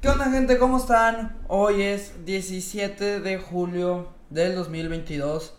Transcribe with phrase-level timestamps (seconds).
[0.00, 0.58] ¿Qué onda gente?
[0.58, 1.38] ¿Cómo están?
[1.48, 5.54] Hoy es 17 de julio del 2022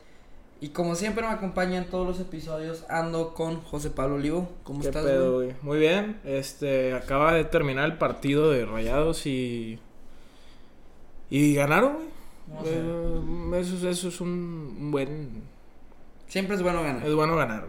[0.62, 4.50] y como siempre me acompaña en todos los episodios ando con José Pablo Olivo.
[4.64, 5.04] ¿Cómo ¿Qué estás?
[5.04, 5.48] pedo, güey?
[5.48, 5.58] güey?
[5.64, 6.20] Muy bien.
[6.24, 9.80] Este, acaba de terminar el partido de Rayados y.
[11.30, 11.94] Y ganaron,
[12.48, 12.66] güey.
[12.66, 15.44] Eh, eso, eso es un buen.
[16.28, 17.06] Siempre es bueno ganar.
[17.06, 17.66] Es bueno ganar.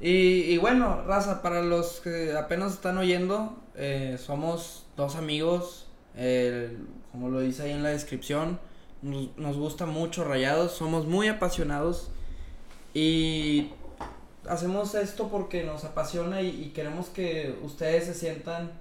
[0.00, 6.78] Y, y bueno, raza, para los que apenas están oyendo, eh, somos dos amigos, el-
[7.12, 8.58] como lo dice ahí en la descripción,
[9.02, 12.10] nos, nos gusta mucho Rayados, somos muy apasionados
[12.94, 13.70] y
[14.48, 18.72] hacemos esto porque nos apasiona y, y queremos que ustedes se sientan,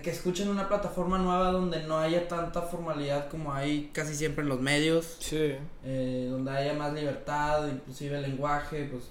[0.00, 4.48] que escuchen una plataforma nueva donde no haya tanta formalidad como hay casi siempre en
[4.48, 5.54] los medios Sí.
[5.84, 9.10] eh, donde haya más libertad, inclusive el lenguaje, pues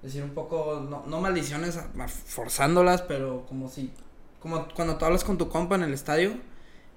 [0.00, 1.78] decir un poco, no, no maldiciones
[2.26, 3.92] forzándolas, pero como si,
[4.40, 6.32] como cuando tú hablas con tu compa en el estadio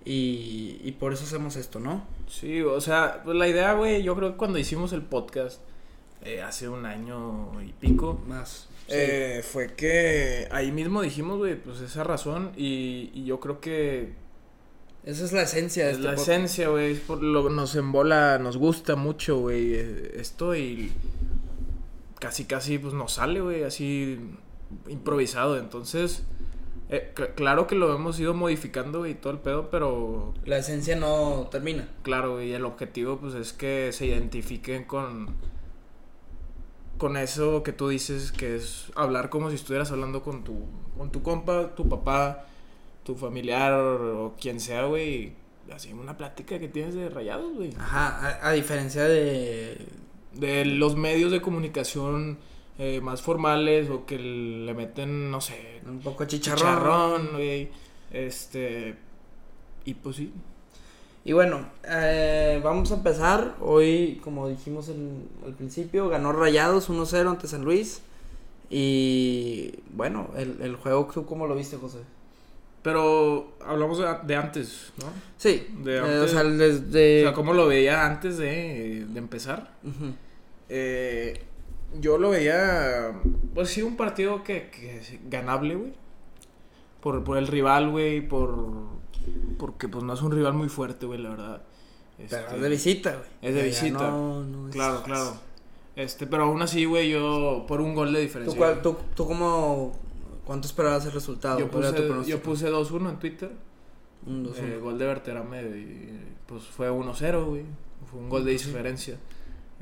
[0.06, 2.04] y, y por eso hacemos esto, ¿no?
[2.28, 5.60] Sí, o sea, pues la idea, güey, yo creo que cuando hicimos el podcast
[6.26, 8.20] eh, hace un año y pico.
[8.28, 8.68] Más.
[8.88, 14.14] eh, fue que ahí mismo dijimos, güey, pues esa razón y, y yo creo que
[15.06, 16.30] Esa es la esencia de Es este la podcast.
[16.30, 16.92] esencia, güey.
[16.94, 19.74] es por lo nos embola, nos gusta mucho, güey.
[19.76, 20.92] eh, Esto y
[22.20, 24.20] casi, casi, pues nos sale, güey, así
[24.88, 25.58] improvisado.
[25.60, 26.24] Entonces,
[26.90, 30.58] eh, cl- claro que lo hemos ido modificando, güey, y todo el pedo, pero La
[30.58, 31.88] esencia no termina.
[32.04, 35.36] claro, güey, el objetivo, pues es que se identifiquen con.
[36.98, 40.66] Con eso que tú dices, que es hablar como si estuvieras hablando con tu,
[40.98, 42.46] con tu compa, tu papá,
[43.04, 45.34] tu familiar o, o quien sea, güey.
[45.74, 47.74] Así una plática que tienes de rayados, güey.
[47.78, 49.78] Ajá, a, a diferencia de...
[50.34, 52.38] De los medios de comunicación
[52.78, 56.60] eh, más formales o que le meten, no sé, Un poco chicharrón.
[56.60, 57.70] chicharrón, güey.
[58.12, 58.98] Este.
[59.86, 60.34] Y pues sí.
[61.26, 63.56] Y bueno, eh, vamos a empezar.
[63.60, 68.02] Hoy, como dijimos en- al principio, ganó Rayados 1-0 ante San Luis.
[68.70, 72.00] Y bueno, el, el juego, ¿tú cómo lo viste, José?
[72.84, 75.06] Pero hablamos de, de antes, ¿no?
[75.38, 77.22] Sí, De eh, o antes- sea, desde...
[77.22, 79.72] O sea, ¿cómo lo veía antes de, de empezar?
[80.70, 81.42] Eh,
[82.00, 83.14] yo lo veía,
[83.56, 85.94] pues sí, un partido que, que ganable, güey.
[87.02, 88.94] Por, por el rival, güey, por...
[89.58, 91.62] Porque pues no es un rival muy fuerte, güey, la verdad.
[92.18, 93.30] Pero Este, es de visita, güey.
[93.42, 94.10] es de visita.
[94.12, 95.34] No, no es- Claro, claro.
[95.96, 98.58] Este, pero aún así, güey, yo por un gol de ¿Tú, diferencia.
[98.58, 99.94] cuál- tú, tú cómo...
[100.46, 101.58] ¿Cuánto esperabas el resultado?
[101.60, 103.52] yo ¿Cuál era tu puse, yo puse 2-1 en Twitter.
[104.28, 104.84] Un, dos, Eh, uno.
[104.86, 107.64] gol de Berterame, y, pues fue 1-0, güey.
[108.12, 109.18] Fue un gol de diferencia.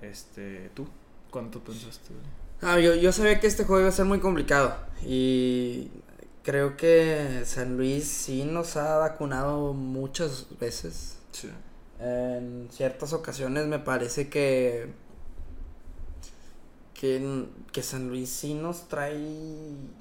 [0.02, 0.86] Este, ¿tú?
[1.32, 2.26] ¿Cuánto pensaste, güey?
[2.62, 4.74] Ah, yo, yo sabía que este juego iba a ser muy complicado.
[5.06, 5.90] Y
[6.44, 11.18] creo que San Luis sí nos ha vacunado muchas veces.
[11.32, 11.50] Sí.
[12.00, 14.92] En ciertas ocasiones me parece que
[16.94, 19.18] que, que San Luis sí nos trae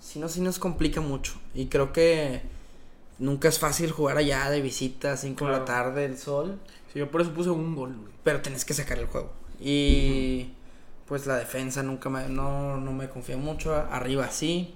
[0.01, 2.43] sí nos, sí nos complica mucho y creo que
[3.19, 5.85] nunca es fácil jugar allá de visita a 5 de la Claro.
[5.85, 6.59] tarde el sol
[6.93, 8.13] Sí, yo por eso puse un gol, güey.
[8.23, 10.53] pero tenés que sacar el juego y
[11.07, 14.75] pues la defensa nunca me no, no me confía mucho arriba sí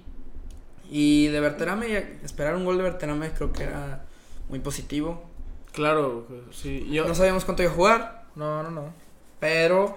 [0.89, 4.05] y de Berterame esperar un gol de Berterame creo que era
[4.49, 5.23] muy positivo
[5.73, 6.87] Claro, sí.
[6.89, 7.07] Yo...
[7.07, 8.93] no sabíamos cuánto iba a jugar No, no, no.
[9.39, 9.95] Pero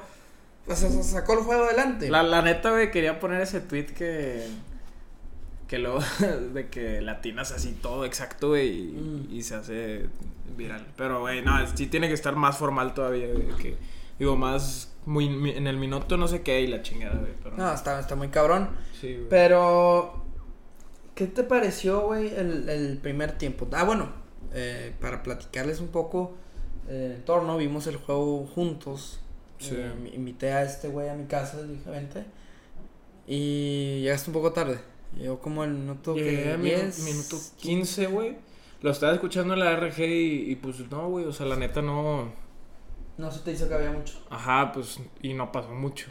[0.67, 2.09] pues, se sacó el juego adelante.
[2.11, 4.47] La, la neta, güey, quería poner ese tweet que.
[5.67, 6.01] Que luego.
[6.53, 8.69] de que latinas así todo exacto, güey.
[8.69, 9.35] Y, Mm.
[9.35, 10.07] y se hace
[10.57, 10.87] viral.
[10.97, 13.49] Pero, güey, no, sí tiene que estar más formal todavía, güey.
[13.57, 13.77] Que,
[14.19, 14.93] digo, más.
[15.07, 17.33] Muy, en el minuto no sé qué y la chingada, güey.
[17.43, 17.57] Pero.
[17.57, 18.69] No, está, está muy cabrón.
[19.01, 19.29] Sí, güey.
[19.31, 20.20] Pero,
[21.15, 23.69] ¿qué te pareció, güey, el, el primer tiempo?
[23.73, 24.11] Ah, bueno,
[24.53, 26.33] eh, para platicarles un poco
[26.89, 29.21] eh, en torno, vimos el juego juntos.
[29.59, 29.75] Sí.
[29.77, 32.25] Eh, invité a este güey a mi casa, le dije, vente.
[33.27, 34.79] Y llegaste un poco tarde.
[35.19, 38.37] Llegó como el minuto Llegué que a minu- 10, minuto 15, güey.
[38.81, 41.27] Lo estaba escuchando en la RG y, y pues no, güey.
[41.27, 42.33] O sea, la neta no.
[43.19, 44.15] No se te hizo que había mucho.
[44.31, 44.99] Ajá, pues.
[45.21, 46.07] Y no pasó mucho.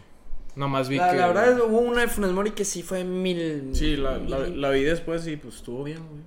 [0.59, 1.17] Nomás vi La, que.
[1.17, 3.69] la verdad, es, hubo una de Funes Mori que sí fue mil.
[3.73, 6.21] Sí, la, la, mil- la vi después y pues estuvo bien, güey.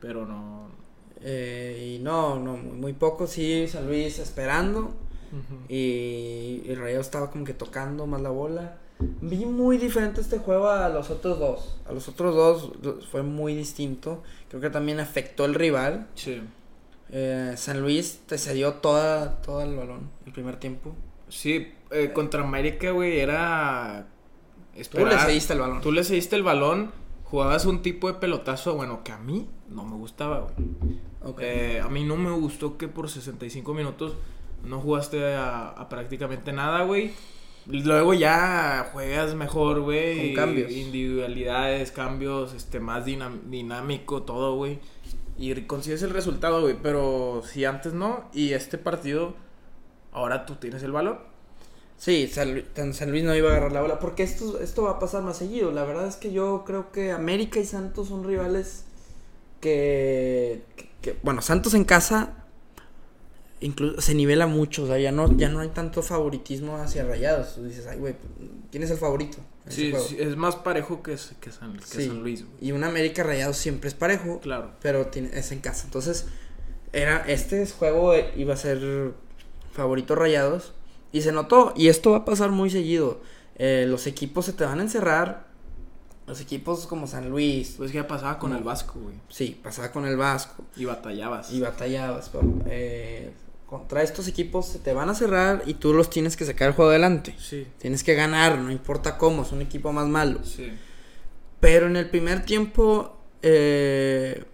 [0.00, 0.66] Pero no.
[1.20, 4.92] Eh, y no, no, muy, muy poco, sí, San Luis esperando.
[5.68, 8.78] Y el Rayo estaba como que tocando más la bola.
[9.20, 11.76] Vi muy diferente este juego a los otros dos.
[11.88, 12.34] A los otros
[12.82, 14.22] dos fue muy distinto.
[14.48, 16.08] Creo que también afectó el rival.
[16.14, 16.42] Sí.
[17.10, 20.94] Eh, San Luis te cedió toda, todo el balón el primer tiempo.
[21.28, 24.08] Sí, eh, contra América, güey, era...
[24.90, 25.80] Tú le cediste el balón.
[25.82, 26.92] Tú le cediste el balón,
[27.24, 31.36] jugabas un tipo de pelotazo, bueno, que a mí no me gustaba, güey.
[31.38, 34.16] Eh, a mí no me gustó que por 65 minutos
[34.64, 37.12] no jugaste a, prácticamente nada, güey.
[37.66, 40.34] Luego ya juegas mejor, güey.
[40.34, 40.72] Con cambios.
[40.72, 44.80] Individualidades, cambios, este, más dinámico, todo, güey.
[45.38, 46.76] Y consigues el resultado, güey.
[46.82, 49.34] Pero si antes no, y este partido,
[50.12, 51.31] ahora tú tienes el valor.
[52.02, 52.64] Sí, San,
[52.94, 54.00] San Luis no iba a agarrar la bola.
[54.00, 55.70] Porque esto, esto va a pasar más seguido.
[55.70, 58.86] La verdad es que yo creo que América y Santos son rivales
[59.60, 60.62] que,
[61.00, 62.42] que bueno, Santos en casa
[63.60, 67.54] incluso se nivela mucho, o sea, ya no, ya no hay tanto favoritismo hacia Rayados.
[67.54, 68.16] Tú dices, ay, güey,
[68.72, 69.38] ¿quién es el favorito?
[69.68, 71.78] Sí, es más parejo que, que, San,
[72.20, 72.44] Luis.
[72.60, 74.40] Y un América Rayados siempre es parejo.
[74.40, 74.72] Claro.
[74.82, 75.84] Pero tiene, es en casa.
[75.84, 76.26] Entonces,
[76.92, 79.12] era, este juego iba a ser
[79.72, 80.74] favorito Rayados.
[81.12, 81.72] Y se notó.
[81.76, 83.20] Y esto va a pasar muy seguido.
[83.56, 85.46] Eh, los equipos se te van a encerrar.
[86.26, 87.74] Los equipos como San Luis.
[87.76, 89.16] Pues ya pasaba con el Vasco, güey.
[89.28, 90.64] Sí, pasaba con el Vasco.
[90.76, 91.52] Y batallabas.
[91.52, 92.30] Y batallabas.
[92.66, 93.32] Eh,
[93.72, 96.74] contra estos equipos se te van a cerrar y tú los tienes que sacar el
[96.74, 97.34] juego adelante.
[97.38, 97.66] Sí.
[97.78, 100.40] Tienes que ganar, no importa cómo, es un equipo más malo.
[100.44, 100.70] Sí.
[101.58, 104.44] Pero en el primer tiempo, eh,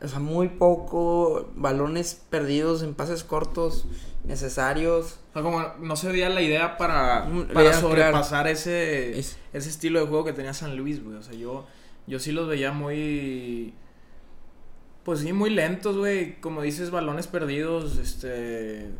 [0.00, 3.84] o sea, muy poco, balones perdidos en pases cortos,
[4.24, 5.20] necesarios.
[5.30, 10.06] O sea, como no se veía la idea para, para sobrepasar ese, ese estilo de
[10.06, 11.16] juego que tenía San Luis, güey.
[11.16, 11.66] O sea, yo,
[12.06, 13.74] yo sí los veía muy
[15.04, 16.40] pues sí, muy lentos, güey.
[16.40, 17.98] Como dices, balones perdidos.
[17.98, 18.90] Este.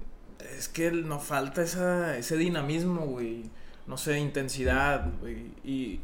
[0.56, 3.44] Es que no falta esa, ese dinamismo, güey.
[3.86, 5.52] No sé, intensidad, güey.
[5.64, 6.00] Y.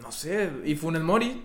[0.00, 0.50] No sé.
[0.64, 1.44] Y Funes Mori.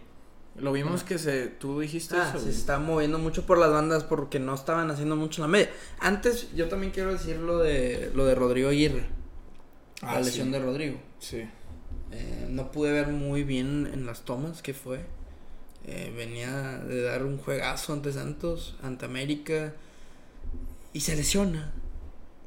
[0.55, 1.47] Lo vimos que se.
[1.47, 5.41] Tú dijiste ah, Se está moviendo mucho por las bandas porque no estaban haciendo mucho
[5.41, 5.69] la media.
[5.99, 9.05] Antes, yo también quiero decir lo de, lo de Rodrigo Aguirre.
[10.01, 10.99] la ah, lesión de Rodrigo.
[11.19, 11.47] Sí.
[12.11, 15.05] Eh, no pude ver muy bien en las tomas qué fue.
[15.87, 19.73] Eh, venía de dar un juegazo ante Santos, ante América.
[20.91, 21.71] Y se lesiona.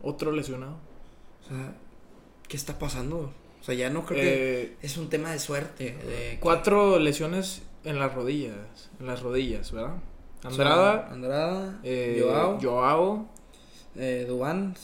[0.02, 0.76] Otro lesionado.
[1.42, 1.74] O sea,
[2.48, 3.32] ¿qué está pasando?
[3.62, 5.96] O sea, ya no creo que eh, es un tema de suerte.
[6.06, 8.90] De cuatro lesiones en las rodillas.
[8.98, 9.96] En las rodillas, ¿verdad?
[10.42, 11.08] Andrada.
[11.10, 11.80] Andrada.
[11.82, 12.58] Eh, Joao.
[12.60, 13.28] Joao.
[13.96, 14.74] Eh, Dubán.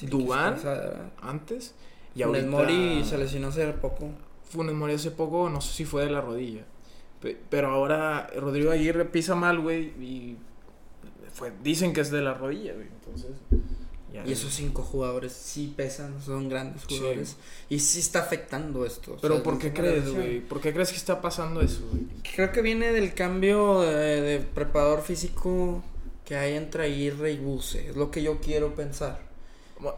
[1.23, 1.75] antes.
[2.15, 4.11] Y Funes Mori se lesionó hace poco.
[4.45, 6.65] Funes Mori hace poco, no sé si fue de la rodilla.
[7.51, 10.39] Pero ahora Rodrigo Aguirre pisa mal, güey, y
[11.33, 12.89] fue, dicen que es de la rodilla, güey.
[12.89, 13.31] Entonces,
[14.13, 17.37] y esos cinco jugadores sí pesan, son grandes jugadores.
[17.69, 19.17] Y sí está afectando esto.
[19.23, 20.41] Pero ¿por qué crees, güey?
[20.41, 22.07] ¿Por qué crees que está pasando eso, güey?
[22.35, 25.83] Creo que viene del cambio de, preparador físico
[26.25, 27.91] que hay entre Aguirre y Buse.
[27.91, 29.21] Es lo que yo quiero pensar.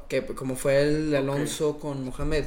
[0.09, 2.45] Que como fue el Alonso con Mohamed.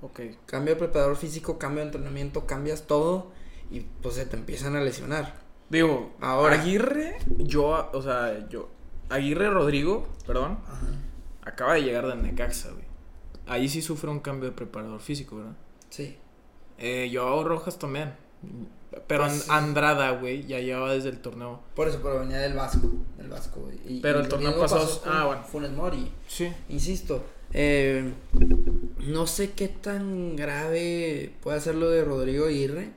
[0.00, 0.20] Ok.
[0.46, 3.30] Cambio de preparador físico, cambio de entrenamiento, cambias todo
[3.70, 5.34] y pues se te empiezan a lesionar.
[5.68, 8.70] Digo, ahora Aguirre, yo, o sea, yo,
[9.08, 10.58] Aguirre Rodrigo, perdón,
[11.42, 12.84] acaba de llegar de Necaxa, güey.
[13.46, 15.56] Ahí sí sufre un cambio de preparador físico, ¿verdad?
[15.88, 16.16] Sí.
[16.76, 18.12] Eh, Joao Rojas también.
[19.06, 21.60] Pero pues Andrada, güey, ya llevaba desde el torneo.
[21.74, 22.90] Por eso, pero venía del Vasco.
[23.16, 24.00] Del Vasco, güey.
[24.00, 25.02] pero el torneo pasó.
[25.06, 25.42] ah, bueno.
[25.44, 26.12] Funes Mori.
[26.26, 26.52] Sí.
[26.68, 27.24] Insisto.
[27.52, 28.12] Eh,
[29.06, 32.92] no sé qué tan grave puede ser lo de Rodrigo Aguirre.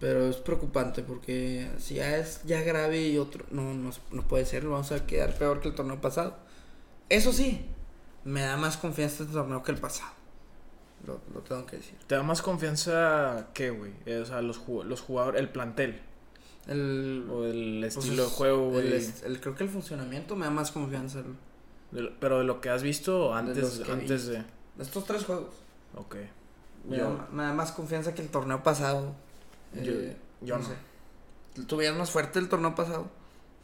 [0.00, 4.46] Pero es preocupante porque si ya es ya grave y otro, no, no, no puede
[4.46, 6.36] ser, vamos a quedar peor que el torneo pasado.
[7.10, 7.66] Eso sí,
[8.24, 10.12] me da más confianza este torneo que el pasado.
[11.06, 11.96] Lo, lo tengo que decir.
[12.06, 13.92] ¿Te da más confianza qué, güey?
[14.06, 16.00] Eh, o sea, los, los jugadores, el plantel.
[16.66, 18.92] El, o el pues estilo de juego, güey.
[19.24, 21.22] El, creo que el funcionamiento me da más confianza.
[22.20, 24.44] pero de lo que has visto antes de, antes de...
[24.78, 25.54] Estos tres juegos.
[25.94, 26.16] Ok.
[26.86, 29.14] me da más confianza que el torneo pasado.
[29.74, 30.64] Eh, yo, no.
[30.64, 30.74] sé.
[31.66, 33.10] ¿Tuvieras más fuerte el torneo pasado?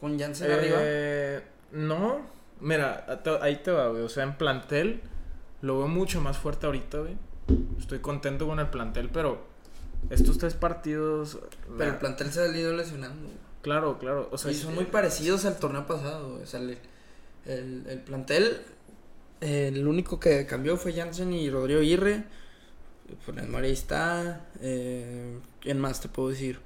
[0.00, 0.78] ¿Con Janssen arriba?
[0.80, 2.20] Eh, no.
[2.60, 3.06] Mira,
[3.40, 4.02] ahí te va, güey.
[4.02, 5.00] O sea, en plantel
[5.62, 7.16] lo veo mucho más fuerte ahorita, güey.
[7.78, 9.46] Estoy contento con el plantel, pero
[10.10, 11.38] estos tres partidos.
[11.76, 13.28] Pero el plantel se ha ido lesionando.
[13.62, 14.28] Claro, claro.
[14.30, 16.40] O sea, y son muy parecidos al torneo pasado.
[16.42, 16.78] O sea, el,
[17.44, 18.62] el, plantel,
[19.40, 22.24] el único que cambió fue Jansen y Rodrigo Aguirre.
[23.24, 24.46] Por el María está.
[24.60, 26.58] Eh, ¿Quién más te puedo decir?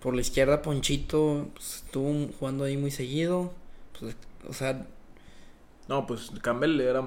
[0.00, 3.52] Por la izquierda, Ponchito pues, estuvo jugando ahí muy seguido.
[3.98, 4.16] Pues,
[4.48, 4.86] o sea.
[5.88, 7.02] No, pues Campbell era.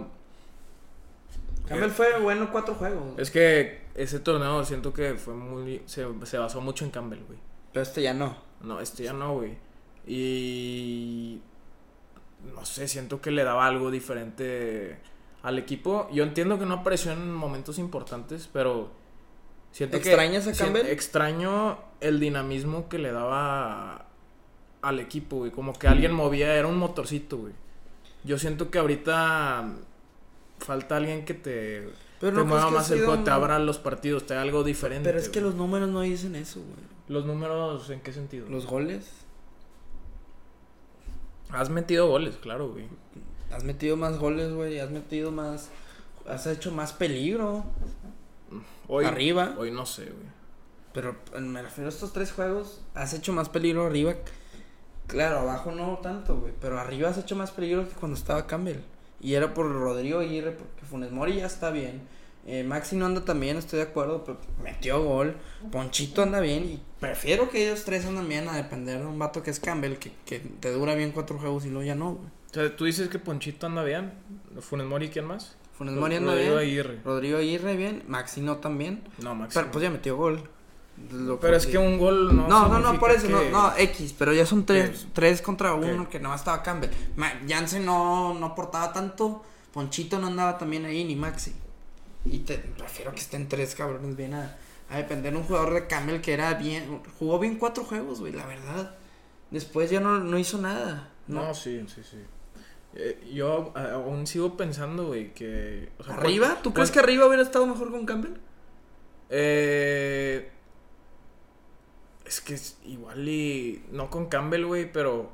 [1.68, 3.18] Campbell fue bueno cuatro juegos.
[3.18, 5.82] Es que ese torneo siento que fue muy.
[5.86, 7.40] Se, se basó mucho en Campbell, güey.
[7.72, 8.36] Pero este ya no.
[8.62, 9.58] No, este ya no, güey.
[10.06, 11.40] Y.
[12.54, 14.98] no sé, siento que le daba algo diferente
[15.44, 16.10] al equipo.
[16.12, 18.90] Yo entiendo que no apareció en momentos importantes, pero
[19.72, 20.88] siento ¿Extrañas que a Campbell?
[20.88, 24.08] extraño el dinamismo que le daba
[24.82, 27.54] al equipo, güey, como que alguien movía, era un motorcito, güey.
[28.24, 29.70] Yo siento que ahorita
[30.60, 34.26] falta alguien que te, Pero te no mueva más el juego, te abra los partidos,
[34.26, 35.10] te haga algo diferente.
[35.10, 36.86] Pero es que los números no dicen eso, güey.
[37.10, 38.48] los números, ¿en qué sentido?
[38.50, 39.10] Los goles.
[41.50, 42.88] Has metido goles, claro, güey.
[43.54, 44.80] Has metido más goles, güey.
[44.80, 45.70] Has metido más.
[46.28, 47.64] Has hecho más peligro.
[48.88, 49.54] Hoy, Arriba.
[49.58, 50.34] Hoy no sé, güey.
[50.94, 52.82] Pero me refiero a estos tres juegos.
[52.96, 54.16] Has hecho más peligro arriba.
[55.08, 56.54] Claro, abajo no tanto, güey.
[56.60, 58.82] Pero arriba has hecho más peligro que cuando estaba Campbell.
[59.20, 62.02] Y era por Rodrigo Aguirre, porque Funes Mori ya está bien.
[62.46, 65.38] Eh, Maxi no anda tan bien, estoy de acuerdo, pero metió gol.
[65.72, 66.66] Ponchito anda bien.
[66.66, 69.96] Y prefiero que ellos tres andan bien a depender de un vato que es Campbell,
[69.96, 72.43] que, que te dura bien cuatro juegos y luego ya no, güey.
[72.54, 74.14] O sea, tú dices que Ponchito anda bien.
[74.60, 75.56] Funes Mori, ¿quién más?
[75.76, 76.68] Funes Mori anda Rodrigo bien.
[76.68, 77.00] Aguirre.
[77.04, 78.04] Rodrigo Aguirre bien.
[78.08, 79.04] Maxi no tan bien.
[79.24, 79.56] No, Max.
[79.56, 80.48] Pero pues ya metió gol.
[81.12, 82.48] Lo Pero es que un gol no.
[82.48, 86.04] No, no, no, por eso, no, no, X, pero ya son tres, tres contra uno
[86.06, 86.12] ¿Qué?
[86.12, 86.92] que nomás estaba Campbell.
[87.50, 89.44] Jansen no, no aportaba tanto,
[89.74, 91.56] Ponchito no andaba también ahí, ni Maxi.
[92.26, 94.56] Y te prefiero que estén tres cabrones bien a,
[94.92, 98.32] a depender de un jugador de Campbell que era bien, jugó bien cuatro juegos, güey,
[98.32, 98.96] la verdad.
[99.50, 101.10] Después ya no, no hizo nada.
[101.28, 102.18] No, No, sí, sí, sí.
[102.96, 105.90] Eh, yo aún sigo pensando, güey, que.
[105.98, 106.60] o sea, ¿Arriba?
[106.62, 108.34] ¿Tú crees que arriba hubiera estado mejor con Campbell?
[109.30, 110.50] Eh,
[112.26, 113.84] es que es igual y.
[113.92, 115.30] No con Campbell, güey, pero.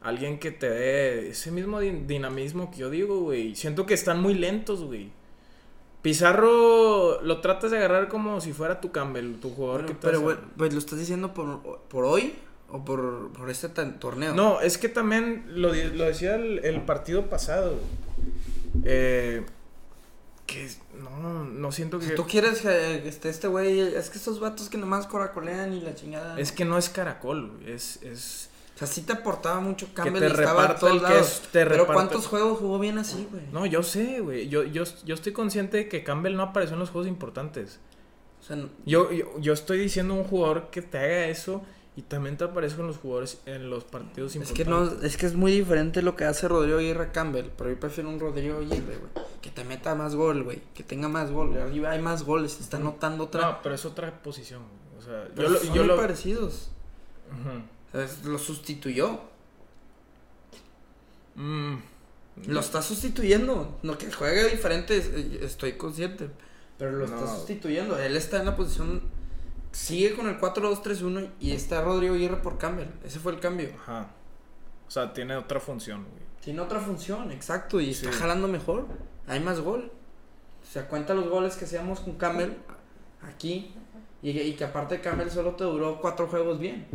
[0.00, 3.54] Alguien que te dé ese mismo din- dinamismo que yo digo, güey.
[3.54, 5.10] Siento que están muy lentos, güey.
[6.02, 10.00] Pizarro lo tratas de agarrar como si fuera tu Campbell, tu jugador Bueno, que te
[10.08, 12.34] pero, güey, pues, ¿lo estás diciendo por, por hoy
[12.72, 14.34] o por, por este torneo?
[14.34, 17.76] No, es que también lo, lo decía el, el partido pasado.
[18.84, 19.44] Eh,
[20.46, 22.06] que no, no siento que.
[22.08, 25.80] Si tú quieres que esté este güey, es que estos vatos que nomás coracolean y
[25.80, 26.38] la chingada.
[26.38, 30.20] Es que no es caracol, güey, es, es O sea, sí te aportaba mucho Campbell
[30.20, 31.42] te estaba a todos el lados.
[31.52, 33.44] te pero ¿cuántos juegos jugó bien así, güey?
[33.52, 34.48] No, yo sé, güey.
[34.48, 37.78] Yo, yo, yo estoy consciente de que Campbell no apareció en los juegos importantes.
[38.40, 41.62] O sea, no- Yo, yo, yo estoy diciendo un jugador que te haga eso
[41.94, 45.00] y también te aparezco en los jugadores en los partidos es que importantes.
[45.00, 48.08] no, es que es muy diferente lo que hace Rodrigo Aguirre Campbell, pero yo prefiero
[48.08, 51.90] un Rodrigo Aguirre, güey, que te meta más gol, güey, que tenga más gol, arriba
[51.90, 53.42] hay más goles, está anotando otra.
[53.42, 54.62] No, pero es otra posición.
[54.62, 54.98] güey.
[54.98, 56.70] O sea, Pero yo lo, son yo muy lo- parecidos.
[57.92, 59.20] Es- lo sustituyó.
[61.34, 61.74] Mm.
[62.46, 63.78] Lo está sustituyendo.
[63.82, 65.10] No que juegue diferente, es-
[65.42, 66.30] estoy consciente.
[66.78, 67.98] Pero lo está sustituyendo.
[67.98, 69.02] Él está en la posición.
[69.72, 72.88] Sigue con el 4-2-3-1 y está Rodrigo Aguirre por Campbell.
[73.04, 73.70] Ese fue el cambio.
[73.82, 74.10] Ajá.
[74.86, 76.22] O sea, tiene otra función, güey.
[76.42, 77.80] Tiene otra función, exacto.
[77.80, 78.86] Y está jalando mejor.
[79.26, 79.90] Hay más gol.
[80.62, 82.52] O sea, cuenta los goles que hacíamos con Campbell
[83.22, 83.74] aquí.
[84.22, 86.86] Y, y que aparte Campbell solo te duró cuatro juegos bien.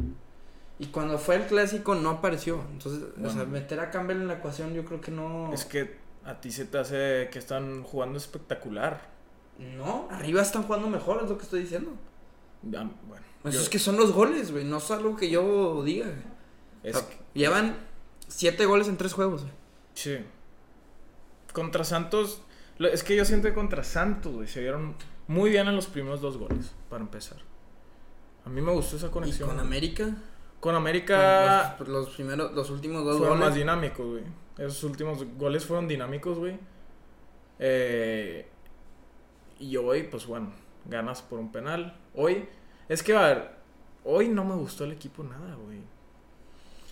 [0.79, 2.63] Y cuando fue el clásico no apareció.
[2.71, 5.51] Entonces, o sea, meter a Campbell en la ecuación yo creo que no.
[5.51, 9.09] Es que a ti se te hace que están jugando espectacular.
[9.57, 11.93] No, arriba están jugando mejor, es lo que estoy diciendo.
[12.75, 14.63] Ah, Bueno, Pues yo- es que son los goles, güey.
[14.65, 16.05] No es algo que yo diga.
[16.07, 16.17] güey.
[16.83, 17.75] es O sea, que- llevan
[18.27, 19.53] siete goles en tres juegos, güey.
[19.93, 20.17] sí.
[21.53, 22.41] Contra Santos,
[22.79, 24.95] es que yo siento que contra Santos, güey, se vieron
[25.27, 27.37] muy bien en los primeros dos goles, para empezar.
[28.45, 29.49] A mí me gustó esa Y conexión.
[29.49, 30.15] con América.
[30.59, 33.49] Con América Los, los primeros, los últimos dos fueron goles.
[33.49, 34.23] más dinámicos, güey.
[34.57, 36.59] Esos últimos goles fueron dinámicos, güey.
[37.59, 38.47] Eh,
[39.59, 40.51] y hoy, pues bueno,
[40.89, 41.97] ganas por un penal.
[42.15, 42.47] Hoy,
[42.89, 43.51] es que, a ver,
[44.03, 45.79] hoy no me gustó el equipo nada, güey.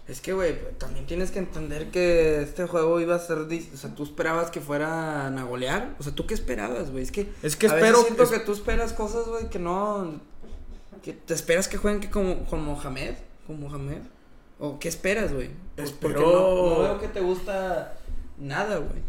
[0.07, 3.39] Es que, güey, también tienes que entender que este juego iba a ser.
[3.39, 5.95] O sea, tú esperabas que fueran a golear.
[5.99, 7.03] O sea, ¿tú qué esperabas, güey?
[7.03, 7.27] Es que.
[7.41, 10.19] Es que a veces espero siento es- que tú esperas cosas, güey, que no.
[11.01, 13.15] Que te esperas que jueguen que como, con Mohamed.
[13.47, 14.01] Con Mohamed.
[14.59, 15.49] ¿O qué esperas, güey?
[15.75, 17.97] Pues porque Espero- no, no veo que te gusta
[18.37, 19.01] nada, güey.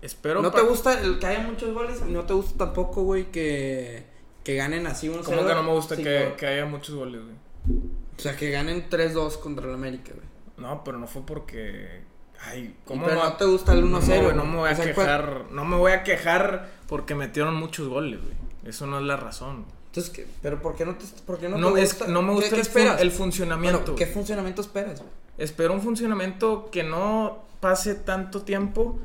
[0.00, 3.02] Espero no pa- te gusta el que haya muchos goles y no te gusta tampoco,
[3.04, 4.04] güey, que,
[4.44, 7.36] que ganen así uno Como que no me gusta que, que haya muchos goles, güey.
[8.18, 10.26] O sea, que ganen 3-2 contra el América, güey.
[10.56, 12.02] No, pero no fue porque.
[12.44, 14.22] Ay, ¿cómo Pero no te gusta el 1-0.
[14.22, 15.44] No, no me voy a O sea, quejar.
[15.50, 18.34] No me voy a quejar porque metieron muchos goles, güey.
[18.64, 19.64] Eso no es la razón.
[19.86, 20.26] Entonces, ¿qué?
[20.40, 22.12] ¿pero por qué no te, por qué no No, te es- gusta?
[22.12, 23.00] no me ¿Qué- gusta qué el, fun- esperas?
[23.00, 23.78] el funcionamiento.
[23.80, 25.12] Bueno, ¿Qué funcionamiento esperas, güey?
[25.38, 28.98] Espero un funcionamiento que no pase tanto tiempo,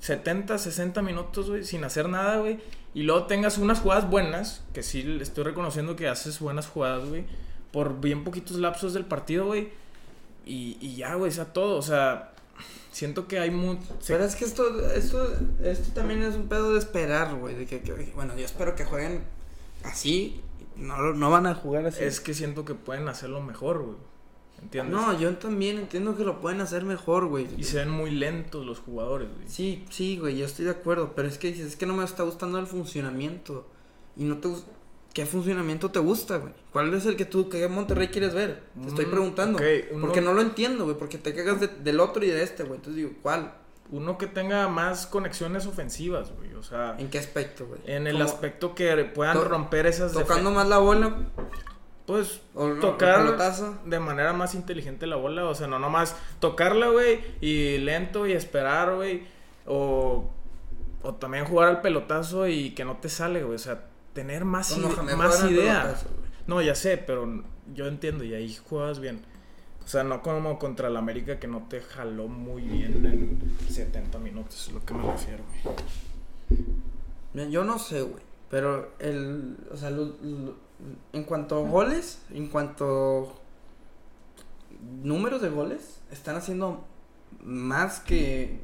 [0.00, 2.58] 70, 60 minutos, güey, sin hacer nada, güey.
[2.94, 7.08] Y luego tengas unas jugadas buenas, que sí le estoy reconociendo que haces buenas jugadas,
[7.08, 7.24] güey,
[7.72, 9.70] por bien poquitos lapsos del partido, güey.
[10.44, 11.78] Y, y ya, güey, sea todo.
[11.78, 12.32] O sea,
[12.90, 13.80] siento que hay mucho...
[14.06, 15.26] Pero es que esto, esto,
[15.62, 17.54] esto también es un pedo de esperar, güey.
[17.54, 19.22] De que, que- bueno, yo espero que jueguen
[19.84, 20.42] así.
[20.76, 22.02] No, no van a jugar así.
[22.04, 23.96] Es que siento que pueden hacerlo mejor, güey.
[24.62, 24.94] ¿Entiendes?
[24.94, 27.48] no, yo también entiendo que lo pueden hacer mejor, güey.
[27.58, 29.48] Y se ven muy lentos los jugadores, güey.
[29.48, 31.12] Sí, sí, güey, yo estoy de acuerdo.
[31.14, 33.66] Pero es que dices, es que no me está gustando el funcionamiento.
[34.16, 34.48] Y no te
[35.14, 36.54] ¿Qué funcionamiento te gusta, güey?
[36.72, 38.62] ¿Cuál es el que tú, que Monterrey quieres ver?
[38.80, 39.58] Te estoy Mm, preguntando.
[39.90, 40.96] uno- Porque no lo entiendo, güey.
[40.96, 42.76] Porque te cagas de- del otro y de este, güey.
[42.76, 43.52] Entonces digo, ¿cuál?
[43.90, 46.54] Uno que tenga más conexiones ofensivas, güey.
[46.54, 47.80] O sea, ¿En qué aspecto, güey?
[47.84, 51.14] en el aspecto que puedan To- romper esas Tocando más la bola.
[52.06, 53.36] Pues O tocar
[53.86, 58.32] de manera más inteligente la bola, o sea, no nomás tocarla, güey, y lento y
[58.32, 59.22] esperar, güey,
[59.66, 60.28] o,
[61.02, 64.76] o también jugar al pelotazo y que no te sale, güey, o sea, tener más,
[64.76, 65.82] No, ide- más idea.
[65.82, 66.06] pelotazo.
[66.48, 69.20] No, ya sé, pero yo entiendo y ahí juegas bien.
[69.84, 73.40] O sea, no como contra el América que no te jaló muy bien en
[73.72, 75.44] 70 minutos, es lo que me refiero,
[77.34, 77.50] güey.
[77.50, 78.22] Yo no sé, güey.
[78.50, 79.56] Pero el.
[79.72, 80.56] O sea, lo- lo-
[81.12, 83.32] en cuanto a goles, en cuanto
[85.02, 86.84] números de goles, están haciendo
[87.42, 88.60] más que.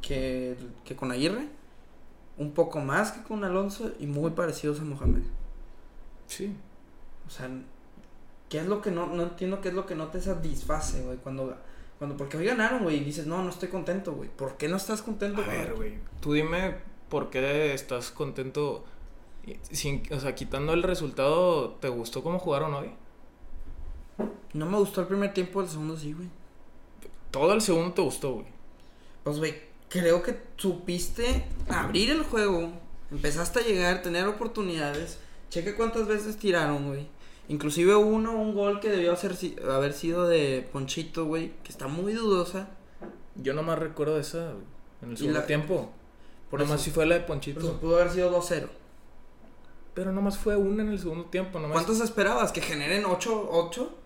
[0.00, 1.48] que, que con Aguirre.
[2.36, 5.22] Un poco más que con Alonso y muy parecidos a Mohamed.
[6.26, 6.56] Sí.
[7.26, 7.50] O sea,
[8.48, 11.18] ¿qué es lo que no, no entiendo qué es lo que no te satisface, güey?
[11.18, 11.56] Cuando,
[11.98, 14.30] cuando, porque hoy ganaron, güey, y dices, no, no estoy contento, güey.
[14.30, 15.42] ¿Por qué no estás contento?
[15.42, 16.76] A ver, güey, tú dime
[17.08, 18.84] por qué estás contento,
[19.70, 22.90] sin, o sea, quitando el resultado, ¿te gustó cómo jugaron hoy?
[24.52, 26.28] No me gustó el primer tiempo, el segundo sí, güey.
[27.30, 28.46] Todo el segundo te gustó, güey.
[29.24, 29.54] Pues, güey,
[29.88, 32.70] creo que supiste abrir el juego.
[33.10, 35.18] Empezaste a llegar, tener oportunidades.
[35.48, 37.06] Cheque cuántas veces tiraron, güey.
[37.48, 39.34] Inclusive uno, un gol que debió hacer,
[39.68, 41.52] haber sido de Ponchito, güey.
[41.64, 42.68] Que está muy dudosa.
[43.36, 44.64] Yo nomás recuerdo esa, güey,
[45.02, 45.90] en el segundo la- tiempo.
[46.50, 47.80] Por nomás eso- si fue la de Por eso Ponchito.
[47.80, 48.68] pudo haber sido 2-0.
[49.94, 51.74] Pero nomás fue una en el segundo tiempo, nomás.
[51.74, 52.52] ¿Cuántos esperabas?
[52.52, 53.96] ¿Que generen 8, 8?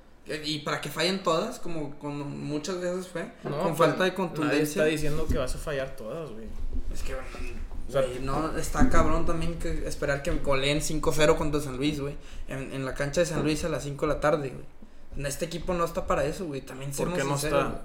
[0.45, 3.31] Y para que fallen todas, como, como muchas veces fue.
[3.45, 4.83] No, con pues, falta de Nadie contundencia.
[4.83, 6.47] está diciendo que vas a fallar todas, güey.
[6.93, 11.61] Es que, O sea, güey, no, está cabrón también que esperar que goleen 5-0 contra
[11.61, 12.17] San Luis, güey.
[12.49, 15.27] En, en la cancha de San Luis a las 5 de la tarde, güey.
[15.27, 16.63] Este equipo no está para eso, güey.
[16.63, 17.83] También ¿Por seamos qué no sinceros, está?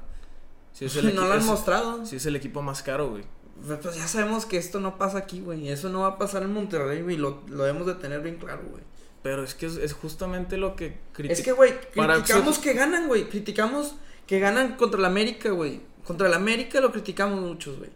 [0.71, 1.07] Si es güey.
[1.07, 2.05] el no lo han mostrado.
[2.05, 3.23] si es el equipo más caro, güey.
[3.65, 5.69] Pues ya sabemos que esto no pasa aquí, güey.
[5.69, 7.17] Eso no va a pasar en Monterrey, güey.
[7.17, 8.83] Lo, lo debemos de tener bien claro, güey.
[9.21, 13.07] Pero es que es, es justamente lo que criti- Es que, güey, criticamos que ganan,
[13.07, 13.27] güey.
[13.29, 13.95] Criticamos
[14.25, 15.81] que ganan contra el América, güey.
[16.05, 17.89] Contra el América lo criticamos muchos, güey.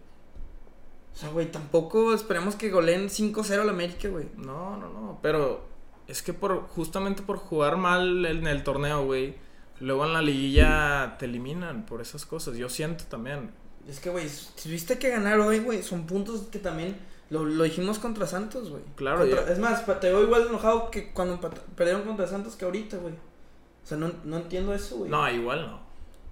[1.14, 4.26] O sea, güey, tampoco esperamos que goleen 5-0 al América, güey.
[4.36, 5.66] No, no, no, pero
[6.08, 9.36] es que por justamente por jugar mal en el torneo, güey,
[9.80, 12.58] luego en la liguilla te eliminan por esas cosas.
[12.58, 13.52] Yo siento también.
[13.90, 16.98] Es que, güey, si viste que ganar hoy, güey, son puntos que también
[17.30, 18.82] lo, lo dijimos contra Santos, güey.
[18.96, 19.52] Claro, Contra-.
[19.52, 21.40] Es más, te veo igual enojado que cuando
[21.76, 23.14] perdieron contra Santos que ahorita, güey.
[23.14, 25.10] O sea, no, no entiendo eso, güey.
[25.12, 25.80] No, igual no.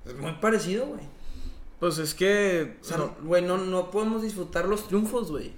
[0.09, 1.01] Es muy parecido, güey.
[1.79, 5.51] Pues es que O sea, no, güey, no, no podemos disfrutar los triunfos, güey.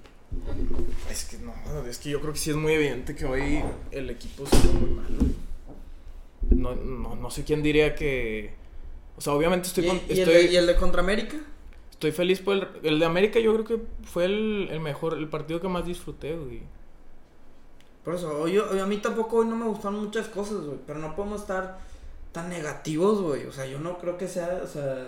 [1.10, 1.52] es que no,
[1.86, 4.90] es que yo creo que sí es muy evidente que hoy el equipo se muy
[4.90, 5.34] mal, güey.
[6.50, 8.54] No, no, no sé quién diría que
[9.16, 11.36] o sea, obviamente estoy ¿Y, con- y el de, ¿Y el de contra América?
[11.94, 15.28] Estoy feliz por el, el de América, yo creo que fue el, el mejor, el
[15.28, 16.62] partido que más disfruté, güey.
[18.04, 20.78] Por eso, hoy, hoy a mí tampoco hoy no me gustaron muchas cosas, güey.
[20.86, 21.78] Pero no podemos estar
[22.32, 23.46] tan negativos, güey.
[23.46, 25.06] O sea, yo no creo que sea, o sea,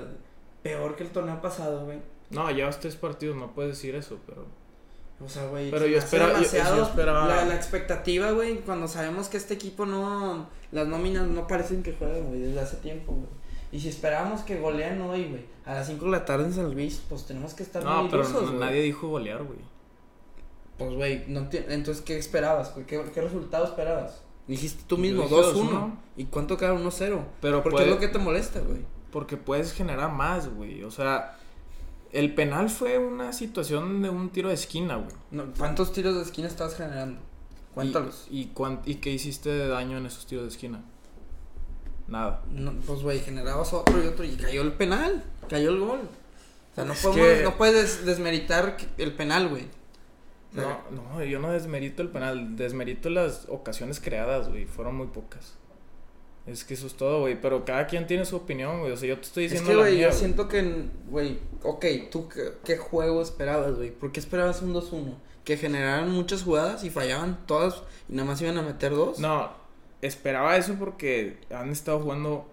[0.62, 1.98] peor que el torneo pasado, güey.
[2.30, 4.46] No, llevas tres partidos, no puedes decir eso, pero
[5.24, 5.70] O sea, güey.
[5.70, 6.40] Pero yo espera- yo-
[6.76, 10.48] yo esperaba- La, la expectativa, güey, cuando sabemos que este equipo no.
[10.72, 13.28] Las nóminas no parecen que juegan, güey, desde hace tiempo, güey.
[13.76, 16.72] Y si esperábamos que golean hoy, güey, a las 5 de la tarde en San
[16.72, 18.60] Luis, pues tenemos que estar No, muy pero ilusos, no- güey.
[18.60, 19.58] nadie dijo golear, güey.
[20.78, 22.86] Pues, güey, no entonces, ¿qué esperabas, güey?
[22.86, 24.22] ¿Qué, ¿Qué resultado esperabas?
[24.48, 25.52] Dijiste tú Yo mismo, dije 2-1.
[25.70, 25.90] 2-1.
[26.16, 27.20] ¿Y cuánto queda 1-0?
[27.42, 28.80] Pero Porque puede- es lo que te molesta, güey.
[29.10, 30.82] Porque puedes generar más, güey.
[30.82, 31.36] O sea,
[32.12, 35.14] el penal fue una situación de un tiro de esquina, güey.
[35.32, 37.20] No, ¿Cuántos tiros de esquina estás generando?
[37.74, 38.26] Cuéntalos.
[38.30, 40.82] ¿Y, y, cuán- ¿Y qué hiciste de daño en esos tiros de esquina?
[42.08, 42.42] Nada.
[42.50, 46.00] No, pues, güey, generabas otro y otro y cayó el penal, cayó el gol.
[46.72, 49.64] O sea, no, Es podemos, que- no puedes desmeritar que- el penal, güey.
[50.52, 54.66] O sea, No, no, yo no desmerito el penal, desmerito las ocasiones creadas, güey.
[54.66, 55.54] Fueron muy pocas.
[56.46, 57.40] Es que eso es todo, güey.
[57.40, 58.92] Pero cada quien tiene su opinión, güey.
[58.92, 60.18] O sea, yo te estoy Es diciendo que, la güey, yo güey.
[60.18, 63.90] siento que, güey, ok, ¿tú qué, qué juego esperabas, güey?
[63.90, 65.14] ¿Por qué esperabas un 2-1?
[65.44, 69.18] Que generaran muchas jugadas y fallaban todas y nada más iban a meter dos.
[69.18, 69.50] No,
[70.02, 72.46] esperaba eso porque han estado jugando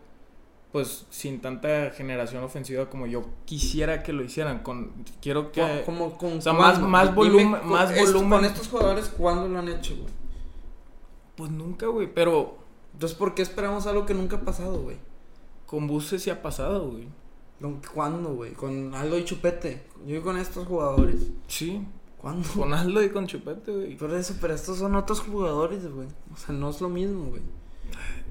[0.72, 4.64] pues sin tanta generación ofensiva como yo quisiera que lo hicieran.
[4.64, 5.84] Con, quiero que.
[5.86, 7.52] Como, con o sea, más, más volumen.
[7.66, 8.30] Más esto- volumen.
[8.40, 10.10] Con estos jugadores, ¿cuándo lo han hecho, güey?
[11.36, 12.12] Pues nunca, güey.
[12.14, 12.58] Pero
[12.94, 14.98] Entonces, ¿por qué esperamos algo que nunca ha pasado, güey?
[15.66, 17.08] con buses sí ha pasado, güey.
[17.60, 18.54] ¿Con- ¿Cuándo, güey?
[18.54, 19.84] Con Aldo y Chupete.
[20.06, 21.32] Yo con estos jugadores.
[21.48, 21.84] Sí.
[22.24, 22.48] ¿Cuándo?
[22.56, 23.98] Con Aldo y con Chupete, güey.
[23.98, 26.08] Por eso, pero estos son otros jugadores, güey.
[26.34, 27.42] O sea, no es lo mismo, güey.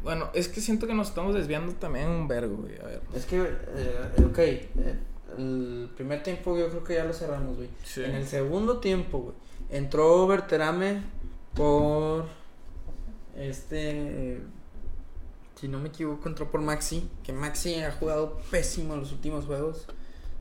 [0.02, 2.81] Bueno, es que siento que nos estamos desviando también un vergo, güey.
[2.81, 3.02] A ver.
[3.14, 4.98] Es que, eh, ok, eh,
[5.37, 7.68] el primer tiempo yo creo que ya lo cerramos, güey.
[7.85, 8.02] Sí.
[8.02, 9.35] En el segundo tiempo, güey,
[9.68, 11.02] entró Berterame
[11.52, 12.24] por
[13.37, 14.42] este, eh,
[15.61, 19.44] si no me equivoco, entró por Maxi, que Maxi ha jugado pésimo en los últimos
[19.44, 19.87] juegos.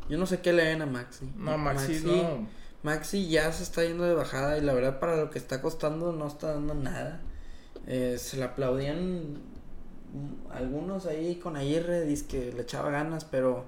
[0.08, 1.30] Yo no sé qué le ven a Maxi.
[1.36, 2.62] No, Maxi, no.
[2.84, 6.12] Maxi ya se está yendo de bajada y la verdad para lo que está costando
[6.13, 7.22] no está dando nada.
[7.88, 9.39] Eh, se le aplaudían
[10.54, 13.65] algunos ahí con Aguirre, dice que le echaba ganas, pero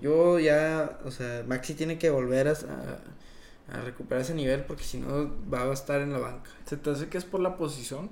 [0.00, 4.84] yo ya, o sea, Maxi tiene que volver a, a- a recuperar ese nivel porque
[4.84, 6.50] si no va a estar en la banca.
[6.66, 8.10] ¿Se te hace que es por la posición?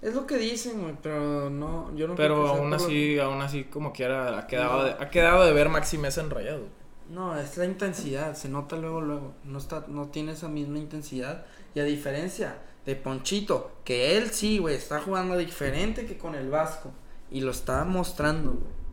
[0.00, 2.80] Es lo que dicen, güey, pero no, yo no creo Pero que sea aún por
[2.80, 4.84] lo- así, aún así, como quiera, ha quedado, No.
[4.84, 6.62] de, ha quedado de ver Maxi Mesa enrayado.
[7.10, 9.34] No, es la intensidad, se nota luego, luego.
[9.44, 11.44] No está, no tiene esa misma intensidad.
[11.74, 16.50] Y a diferencia de Ponchito, que él sí, güey, está jugando diferente que con el
[16.50, 16.92] Vasco.
[17.30, 18.84] Y lo está mostrando, güey.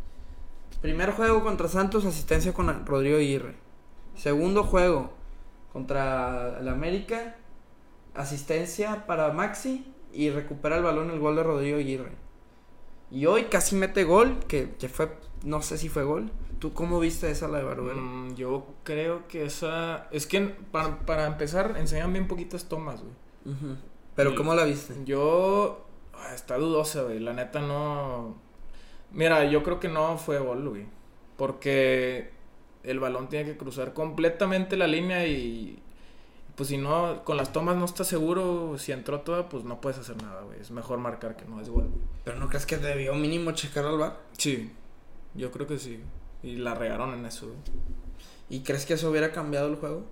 [0.82, 3.56] Primer juego contra Santos, asistencia con Rodrigo Aguirre.
[4.16, 5.14] Segundo juego
[5.72, 7.36] contra el América,
[8.16, 12.12] asistencia para Maxi y recupera el balón el gol de Rodrigo Aguirre.
[13.12, 15.12] Y hoy casi mete gol, que, que fue,
[15.44, 16.32] no sé si fue gol.
[16.62, 18.00] ¿Tú cómo viste esa la de Baruero?
[18.00, 20.08] Mm, yo creo que esa.
[20.12, 23.56] Es que para, para empezar, enseñan bien poquitas tomas, güey.
[24.16, 24.94] Pero Y- ¿cómo la viste?
[25.04, 25.86] Yo.
[26.14, 27.20] ah, Está dudosa, güey.
[27.20, 28.36] La neta no.
[29.12, 30.86] Mira, yo creo que no fue gol, güey.
[31.36, 32.30] Porque
[32.84, 35.82] el balón tiene que cruzar completamente la línea y.
[36.56, 39.98] Pues si no, con las tomas no estás seguro si entró toda, pues no puedes
[39.98, 40.60] hacer nada, güey.
[40.60, 41.90] Es mejor marcar que no es gol.
[42.24, 44.20] ¿Pero no crees que debió mínimo checar al bar?
[44.38, 44.72] Sí,
[45.34, 46.00] yo creo que sí.
[46.44, 47.58] Y la regaron en eso, güey.
[48.50, 50.04] ¿Y crees que eso hubiera cambiado el juego?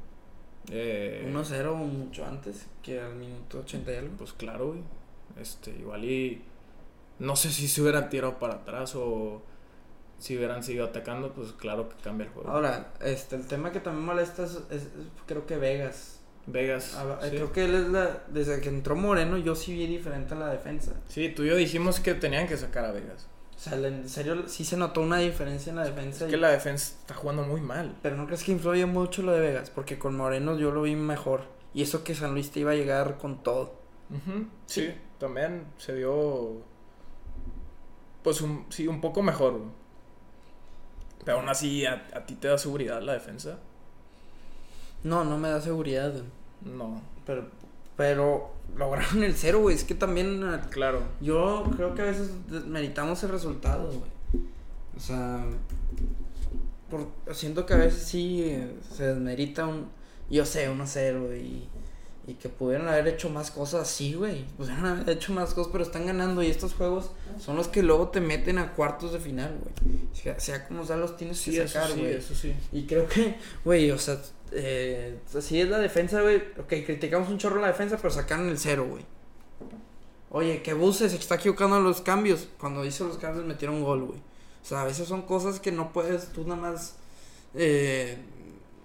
[0.72, 4.18] Eh, 1-0 o mucho antes que al minuto 80 y algo.
[4.18, 4.82] Pues claro, güey.
[5.40, 6.42] Este, igual y.
[7.20, 9.42] No sé si se hubieran tirado para atrás o
[10.20, 12.50] si hubieran seguido atacando, pues claro que cambia el juego.
[12.50, 14.88] Ahora, este, el tema que también molesta es, es- es-
[15.26, 16.20] creo que Vegas.
[16.46, 16.96] Vegas.
[16.98, 17.30] Ah, sí.
[17.32, 18.24] Creo que él es la...
[18.30, 20.94] Desde que entró Moreno yo sí vi diferente en la defensa.
[21.08, 23.28] Sí, tú y yo dijimos que tenían que sacar a Vegas.
[23.60, 26.26] O sea, en serio sí se notó una diferencia en la defensa.
[26.26, 27.96] Es y- que la defensa está jugando muy mal.
[28.02, 30.96] Pero no crees que influye mucho lo de Vegas, porque con Moreno yo lo vi
[30.96, 31.44] mejor.
[31.74, 33.74] Y eso que San Luis te iba a llegar con todo.
[34.10, 34.94] Ujú, sí.
[35.20, 36.64] también se dio.
[38.24, 39.62] Pues un, sí, un poco mejor.
[41.26, 43.60] Pero aún así, ¿a, a ti te da seguridad la defensa?
[45.04, 46.14] No, no me da seguridad.
[46.62, 47.02] No.
[47.26, 47.48] Pero,
[47.96, 49.76] pero lograron el cero, güey.
[49.76, 51.02] Es que también eh, Claro.
[51.22, 52.32] yo creo que a veces
[52.68, 54.12] meritamos el resultado, güey.
[54.96, 55.46] O sea,
[56.90, 59.88] por, siento que a veces sí eh, se desmerita un,
[60.30, 61.70] yo sé, 1-0 y,
[62.30, 64.46] y que pudieron haber hecho más cosas, sí, güey.
[64.58, 68.10] Pudieron haber hecho más cosas, pero están ganando y estos juegos son los que luego
[68.10, 70.00] te meten a cuartos de final, güey.
[70.14, 72.14] Sea, sea como sea, los tienes Sí, que eso sacar, sí, güey.
[72.14, 72.54] eso sí.
[72.72, 76.38] Y creo que, güey, o sea, eh, así es la defensa, güey.
[76.60, 79.04] Ok, criticamos un chorro la defensa, pero sacaron el cero, güey.
[80.30, 82.48] Oye, que Buses se está equivocando en los cambios.
[82.60, 84.20] Cuando hizo los cambios metieron un gol, güey.
[84.62, 86.96] O sea, a veces son cosas que no puedes tú nada más,
[87.56, 88.18] eh,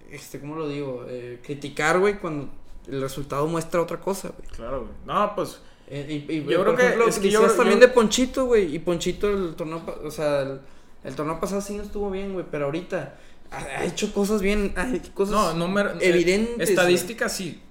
[0.09, 1.05] este, ¿cómo lo digo?
[1.07, 2.49] Eh, criticar, güey, cuando
[2.87, 4.47] el resultado muestra otra cosa, güey.
[4.49, 4.91] Claro, güey.
[5.05, 5.59] No, pues.
[5.87, 8.75] Eh, y, y, Yo creo que es que yo- también yo- de Ponchito, güey.
[8.75, 10.59] Y Ponchito el torneo, o sea, el,
[11.03, 12.45] el torneo pasado sí no estuvo bien, güey.
[12.49, 13.17] Pero ahorita
[13.51, 15.91] ha, ha hecho cosas bien, ha hecho cosas No, número.
[16.01, 16.69] evidentes.
[16.69, 17.61] Estadísticas sí.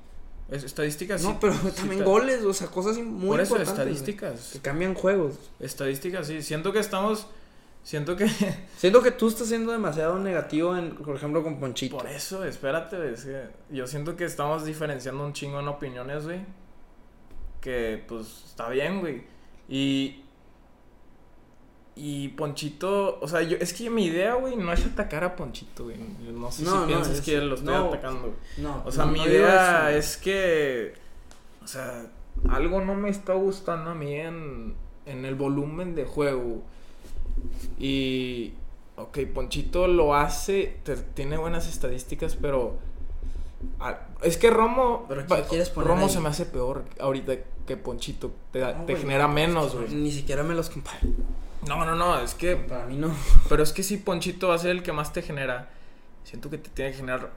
[0.50, 1.27] Es, estadísticas sí.
[1.27, 4.50] No, pero sí también goles, o sea, cosas muy Por eso, importantes, estadísticas.
[4.53, 5.35] Que cambian juegos.
[5.59, 6.42] Estadísticas sí.
[6.42, 7.27] Siento que estamos.
[7.85, 8.27] Siento que.
[8.77, 11.99] Siento que tú estás siendo demasiado negativo, en, por ejemplo, con Ponchito.
[11.99, 16.40] Por eso, espérate, es que yo siento que estamos diferenciando un chingo en opiniones, güey.
[17.61, 19.23] Que pues está bien, güey.
[19.68, 20.20] Y.
[21.97, 25.85] Y Ponchito, o sea, yo, es que mi idea, güey, no es atacar a Ponchito,
[25.85, 25.97] güey.
[26.33, 27.87] No sé No, si no, piensas es- que lo estoy no.
[27.88, 28.33] atacando, güey.
[28.59, 30.94] No, O sea, mi idea es que.
[31.62, 32.07] O sea,
[32.51, 34.75] algo no me está gustando a mí en,
[35.07, 36.62] en el volumen de juego.
[37.79, 38.55] Y.
[38.97, 42.79] Ok, Ponchito lo hace, te- tiene buenas estadísticas, pero.
[43.81, 45.05] ah, es que Romo.
[45.09, 46.12] ¿Pero qué pa- quieres poner Romo ahí?
[46.12, 47.35] se me hace peor ahorita
[47.66, 48.31] que Ponchito.
[48.53, 49.88] Te, No, genera no, menos, güey.
[49.94, 50.99] Ni siquiera me los comparo.
[51.66, 52.57] No, no, no, es que.
[52.57, 53.11] Para mí no.
[53.49, 55.70] Pero es que si Ponchito va a ser el que más te genera,
[56.23, 57.31] siento que te tiene que generar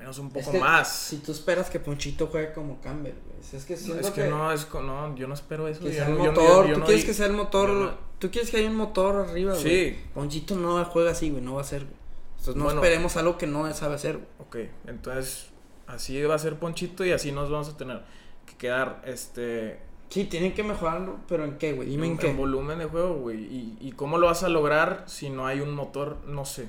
[0.00, 0.92] menos un poco Es que más.
[0.92, 3.40] Si tú esperas que Ponchito juegue como Campbell, güey.
[3.54, 5.80] Es que No, siento es que, no, es no, yo no espero eso.
[5.84, 6.72] que sea el no- no- motor.
[6.72, 7.68] tú no quieres que sea el motor.
[7.70, 9.62] no- Tú quieres que haya un motor arriba, güey.
[9.62, 9.98] Sí.
[10.12, 11.42] Ponchito no juega así, güey.
[11.42, 11.94] No va a ser, güey.
[12.32, 12.80] Entonces no Bueno.
[12.82, 14.28] esperemos algo que no sabe hacer, güey.
[14.66, 15.46] Ok, entonces
[15.86, 18.02] así va a ser Ponchito y así nos vamos a tener
[18.46, 21.88] que quedar, este, Sí, tienen que mejorarlo, pero ¿en qué, güey?
[21.88, 22.30] Dime en, en, qué.
[22.30, 23.38] en volumen de juego, güey.
[23.44, 26.68] Y, y cómo lo vas a lograr si no hay un motor, no sé.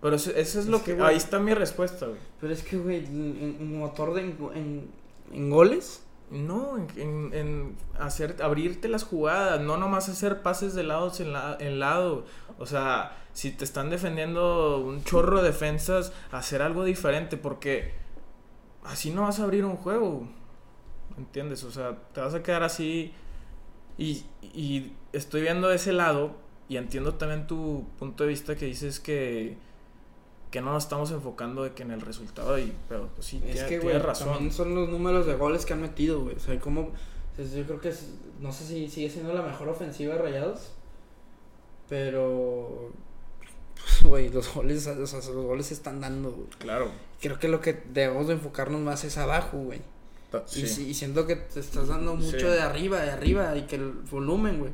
[0.00, 2.18] Pero eso, eso es, Es lo que, ahí está mi respuesta, güey.
[2.40, 4.90] Pero es que, güey, en motor de en, en,
[5.32, 6.02] en goles.
[6.30, 11.32] No, en, en, en hacer, abrirte las jugadas, no nomás hacer pases de lados en,
[11.32, 12.24] la, en lado.
[12.58, 17.94] O sea, si te están defendiendo un chorro de defensas, hacer algo diferente, porque
[18.82, 20.28] así no vas a abrir un juego.
[21.16, 21.62] ¿Entiendes?
[21.64, 23.14] O sea, te vas a quedar así.
[23.96, 26.34] Y, y estoy viendo ese lado
[26.68, 29.56] y entiendo también tu punto de vista que dices que,
[30.50, 32.58] que no nos estamos enfocando de que en el resultado.
[32.58, 34.28] Y, pero pues sí, Es que, güey, razón.
[34.28, 36.36] también son los números de goles que han metido, güey.
[36.36, 36.92] O sea, como...
[37.38, 38.08] Yo creo que es...
[38.40, 40.70] No sé si sigue siendo la mejor ofensiva de Rayados.
[41.88, 42.90] Pero...
[43.74, 46.48] pues, Güey, los goles, o sea, los goles se están dando, güey.
[46.58, 46.90] Claro.
[47.20, 49.80] Creo que lo que debemos de enfocarnos más es abajo, güey.
[50.54, 50.66] Y, Sí.
[50.66, 52.44] si- y siento que te estás dando mucho Sí.
[52.46, 54.72] de arriba, de arriba, y que el volumen, güey.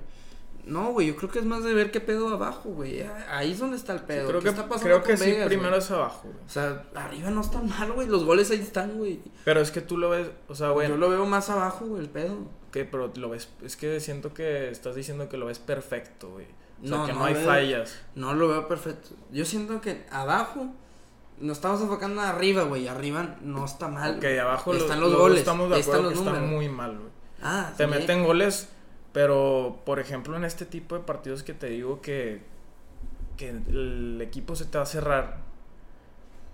[0.65, 3.03] No, güey, yo creo que es más de ver qué pedo abajo, güey.
[3.29, 4.29] Ahí es donde está el Sí, pedo.
[4.29, 5.81] creo ¿Qué que, está pasando creo que con sí, primero güey?
[5.81, 6.45] es abajo, güey.
[6.47, 8.07] O sea, arriba no está mal, güey.
[8.07, 9.21] Los goles ahí están, güey.
[9.45, 12.03] Pero es que tú lo ves, o sea, güey, Yo lo veo más abajo, güey,
[12.03, 12.37] el pedo.
[12.71, 16.47] que, pero lo ves, es que siento que estás diciendo que lo ves perfecto, güey.
[16.83, 17.99] O sea, No, que no, no hay veo- fallas.
[18.15, 19.11] No lo veo perfecto.
[19.31, 20.69] Yo siento que abajo
[21.39, 22.87] nos estamos enfocando arriba, güey.
[22.89, 24.17] Arriba no está mal.
[24.19, 25.39] Ok, abajo están lo- los lo- goles.
[25.41, 27.11] estamos de están acuerdo los que está muy mal, güey.
[27.43, 27.91] Ah, Te sí.
[27.91, 28.69] meten goles,
[29.13, 32.43] pero por ejemplo en este tipo de partidos que te digo que,
[33.37, 35.39] que el equipo se te va a cerrar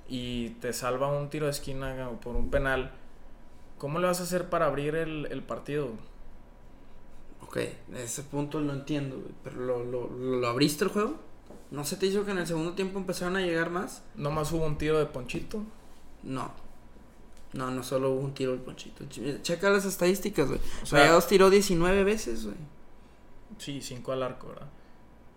[0.08, 2.92] y te salva un tiro de esquina por un penal,
[3.78, 5.90] ¿cómo le vas a hacer para abrir el, el partido?
[7.42, 7.58] Ok,
[7.94, 9.32] ese punto lo entiendo, güey.
[9.42, 11.16] Pero lo, lo, lo abriste el juego.
[11.70, 14.02] ¿No se te hizo que en el segundo tiempo empezaron a llegar más?
[14.16, 15.62] Nomás hubo un tiro de Ponchito.
[16.22, 16.50] No.
[17.54, 19.04] No, no solo hubo un tiro del ponchito.
[19.06, 20.60] Ch- Checa las estadísticas, güey.
[20.82, 22.56] O sea- Rayados tiró 19 veces, güey.
[23.58, 24.68] Sí, cinco al arco, ¿verdad?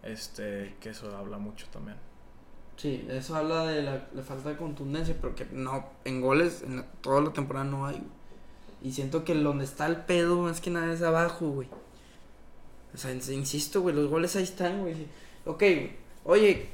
[0.04, 1.97] Este, que eso habla mucho también.
[2.78, 6.78] Sí, eso habla de la, la falta de contundencia, pero que no, en goles, en
[6.78, 8.10] la- toda la temporada no hay, güey.
[8.84, 11.67] Y siento que donde está el pedo más que nada es abajo, güey.
[12.93, 14.95] O sea, ins- insisto, güey, los goles ahí están, güey.
[15.45, 15.91] Ok, güey.
[16.26, 16.69] Oye,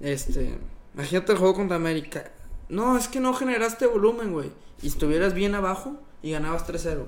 [0.00, 0.56] este,
[0.94, 2.30] imagínate el juego contra América.
[2.68, 4.50] No, es que no generaste volumen, güey.
[4.82, 7.06] Y estuvieras bien abajo y ganabas 3-0.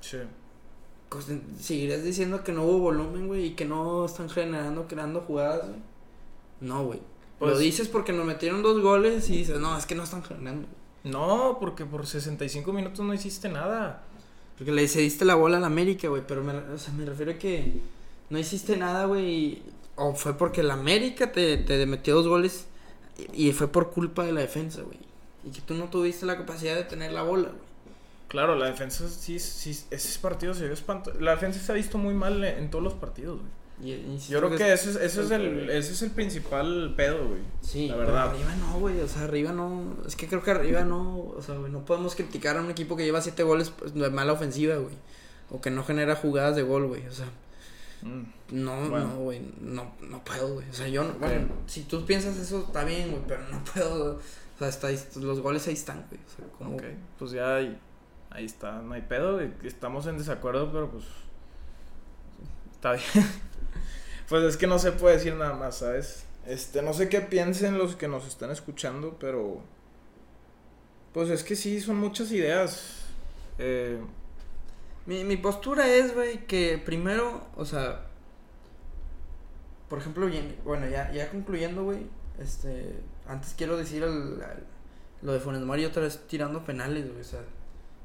[0.00, 0.18] Sí.
[1.08, 1.26] Pues,
[1.60, 3.46] ¿Seguirías diciendo que no hubo volumen, güey?
[3.46, 5.80] Y que no están generando, creando jugadas, güey.
[6.60, 7.00] No, güey.
[7.38, 10.22] Pues- Lo dices porque nos metieron dos goles y dices, no, es que no están
[10.22, 10.68] generando.
[11.04, 14.02] No, porque por 65 minutos no hiciste nada.
[14.58, 16.22] Porque le cediste la bola al América, güey.
[16.26, 17.80] Pero me, o sea, me refiero a que
[18.28, 19.62] no hiciste nada, güey.
[19.96, 22.66] O fue porque el América te, te metió dos goles
[23.32, 24.98] y, fue por culpa de la defensa, güey.
[25.44, 27.70] Y que tú no tuviste la capacidad de tener la bola, güey.
[28.28, 31.18] Claro, la defensa sí, sí, ese partido se vio espantoso.
[31.18, 33.50] La defensa se ha visto muy mal en, todos los partidos, güey.
[33.92, 37.26] Y- Yo creo que ese es, ese es el- el, ese es el principal pedo,
[37.26, 37.40] güey.
[37.62, 38.28] Sí, la pero verdad.
[38.30, 39.00] arriba no, güey.
[39.00, 39.96] O sea, arriba no.
[40.06, 41.32] Es que creo que arriba no.
[41.36, 44.10] O sea, güey, no podemos criticar a un equipo que lleva siete goles pues, de
[44.10, 44.94] mala ofensiva, güey.
[45.50, 47.06] O que no genera jugadas de gol, güey.
[47.06, 47.26] O sea,
[48.02, 48.22] Mm.
[48.64, 49.06] no, Bueno.
[49.08, 49.40] no, güey.
[49.60, 50.68] No, no puedo, güey.
[50.70, 53.22] O sea, yo, no- bueno, si tú piensas eso, está bien, güey.
[53.28, 54.14] Pero no puedo.
[54.16, 56.20] O sea, está, ahí- los goles ahí están, güey.
[56.26, 56.74] O sea, como.
[56.76, 56.82] Ok,
[57.18, 57.78] pues ya ahí,
[58.30, 59.50] ahí está, no hay pedo, güey.
[59.64, 61.04] estamos en desacuerdo, pero pues
[62.72, 63.04] está bien.
[64.28, 66.24] pues es que no se puede decir nada más, ¿sabes?
[66.46, 69.60] Este, no sé qué piensen los que nos están escuchando, pero
[71.12, 72.96] pues es que sí, son muchas ideas.
[73.58, 74.00] Eh,
[75.06, 78.06] Mi, mi postura es, güey, que primero, o sea,
[79.88, 82.06] por ejemplo, y- bueno, ya, ya concluyendo, güey,
[82.38, 82.94] este,
[83.26, 84.66] antes quiero decir al- al-
[85.22, 87.40] lo de Funes Mori otra vez tirando penales, güey, o sea,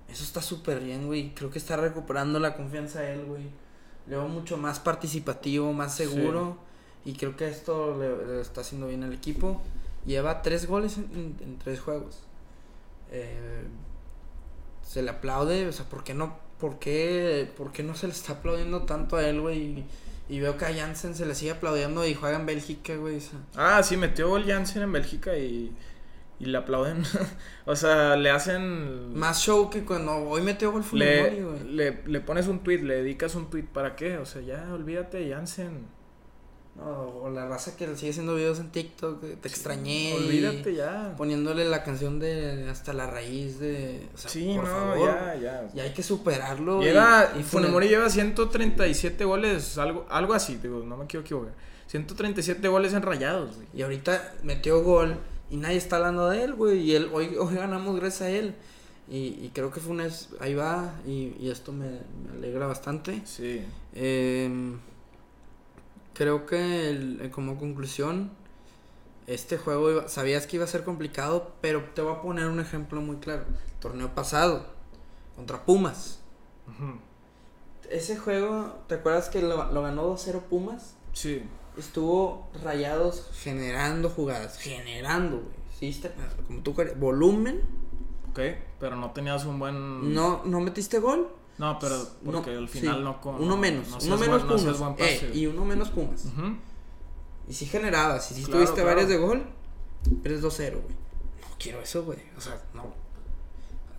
[0.10, 3.44] eso está súper bien, güey, creo que está recuperando la confianza a él, güey,
[4.08, 6.58] le veo mucho más participativo, más seguro,
[7.06, 9.62] y creo que esto le, le está haciendo bien al equipo,
[10.06, 12.20] lleva tres goles en, en- en tres juegos,
[13.12, 13.64] eh,
[14.82, 18.14] se le aplaude, o sea, ¿por qué no, por qué, por qué no se le
[18.14, 19.60] está aplaudiendo tanto a él, güey?
[19.60, 19.86] Y,
[20.28, 23.18] y veo que a Jansen se le sigue aplaudiendo y juega en Bélgica, güey.
[23.18, 25.76] o sea, ah, sí, metió gol Jansen en Bélgica y,
[26.40, 27.04] y le aplauden.
[27.66, 29.16] o sea, le hacen...
[29.16, 31.76] más show que cuando hoy metió gol Funes le, Mori, güey.
[31.76, 34.18] le, le pones un tweet, le dedicas un tweet, ¿para qué?
[34.18, 35.95] O sea, ya olvídate de Jansen.
[36.76, 40.10] No, o la raza que sigue haciendo videos en TikTok, de te extrañé.
[40.10, 41.14] y Olvídate ya.
[41.18, 44.10] Poniéndole la canción de hasta la raíz de.
[44.14, 45.08] O sea, Sí, por no, favor.
[45.10, 45.70] ya, ya.
[45.74, 46.82] Y hay que superarlo.
[46.82, 51.22] y- Lleva, y, Funes Mori lleva 137 goles, algo, algo así, digo, no me quiero
[51.24, 51.54] equivocar.
[51.88, 53.68] 137 goles en rayados, güey.
[53.74, 55.16] Y ahorita metió gol
[55.50, 56.80] y nadie está hablando de él, güey.
[56.82, 58.54] Y él, hoy, hoy ganamos gracias a él.
[59.10, 63.22] Y, y creo que Funes ahí va y, y esto me, me alegra bastante.
[63.24, 63.62] Sí.
[63.94, 64.78] Em,
[66.16, 68.32] creo que el- eh, como conclusión,
[69.28, 72.60] este juego iba- sabías que iba a ser complicado, pero te voy a poner un
[72.60, 73.44] ejemplo muy claro.
[73.80, 74.66] Torneo pasado,
[75.36, 76.20] contra Pumas.
[77.90, 80.96] Ese juego, ¿te acuerdas que lo, lo ganó 2-0 Pumas?
[81.14, 81.44] Sí.
[81.78, 85.56] Estuvo rayados generando jugadas, generando, güey.
[85.78, 86.02] Sí,
[86.48, 87.62] como tú querías, volumen.
[88.32, 88.40] Ok,
[88.80, 90.14] pero no tenías un buen...
[90.14, 91.28] No, no metiste gol.
[91.58, 93.22] No, pero porque No, al final sí, no...
[93.22, 95.00] con- Uno no- menos, no uno seas menos buen- no Pumas.
[95.00, 96.26] Eh, y uno menos Pumas.
[97.48, 98.90] Y si generabas, y si Claro, tuviste claro.
[98.90, 99.44] varias de gol,
[100.24, 100.96] eres 2-0, güey.
[101.42, 102.20] No quiero eso, güey.
[102.38, 102.94] O sea, no.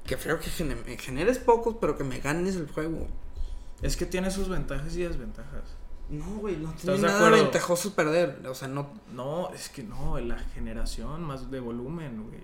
[0.05, 3.07] Que feo que gene- me generes pocos, pero que me ganes el juego.
[3.83, 5.63] Es que tiene sus ventajas y desventajas.
[6.09, 7.43] No, güey, no ¿Estás tiene nada acuerdo?
[7.45, 8.47] ventajoso perder.
[8.49, 8.89] O sea, no.
[9.13, 12.41] No, es que no, la generación más de volumen, güey.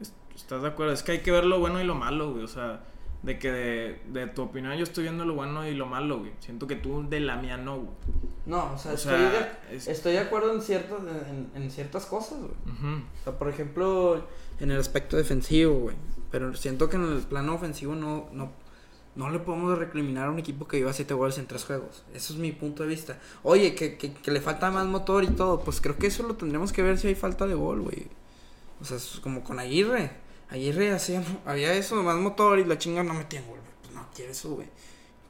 [0.00, 0.92] Es- ¿Estás de acuerdo?
[0.92, 2.44] Es que hay que ver lo bueno y lo malo, güey.
[2.44, 2.84] O sea,
[3.24, 6.32] de que de, de tu opinión yo estoy viendo lo bueno y lo malo, güey.
[6.40, 7.90] Siento que tú de la mía no, güey.
[8.46, 9.30] No, o sea, O estoy, sea,
[9.70, 10.98] de, es- estoy de acuerdo en ciertas,
[11.30, 12.52] en, en ciertas cosas, güey.
[12.52, 14.26] O sea, por ejemplo,
[14.60, 15.96] en el aspecto defensivo, güey.
[16.30, 18.50] Pero siento que en el plano ofensivo no, no,
[19.14, 22.04] no le podemos recriminar a un equipo que lleva 7 goles en 3 juegos.
[22.12, 23.18] Eso es mi punto de vista.
[23.42, 25.60] Oye, que, que, que le falta más motor y todo.
[25.60, 28.08] Pues creo que eso lo tendremos que ver si hay falta de gol, güey.
[28.80, 30.10] O sea, es como con Aguirre.
[30.50, 33.58] Aguirre hacía, había eso, más motor y la chinga no metía gol.
[33.82, 34.68] Pues no quiero eso, güey.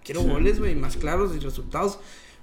[0.04, 0.28] Quiero Sí.
[0.28, 1.98] goles, güey, más claros y resultados.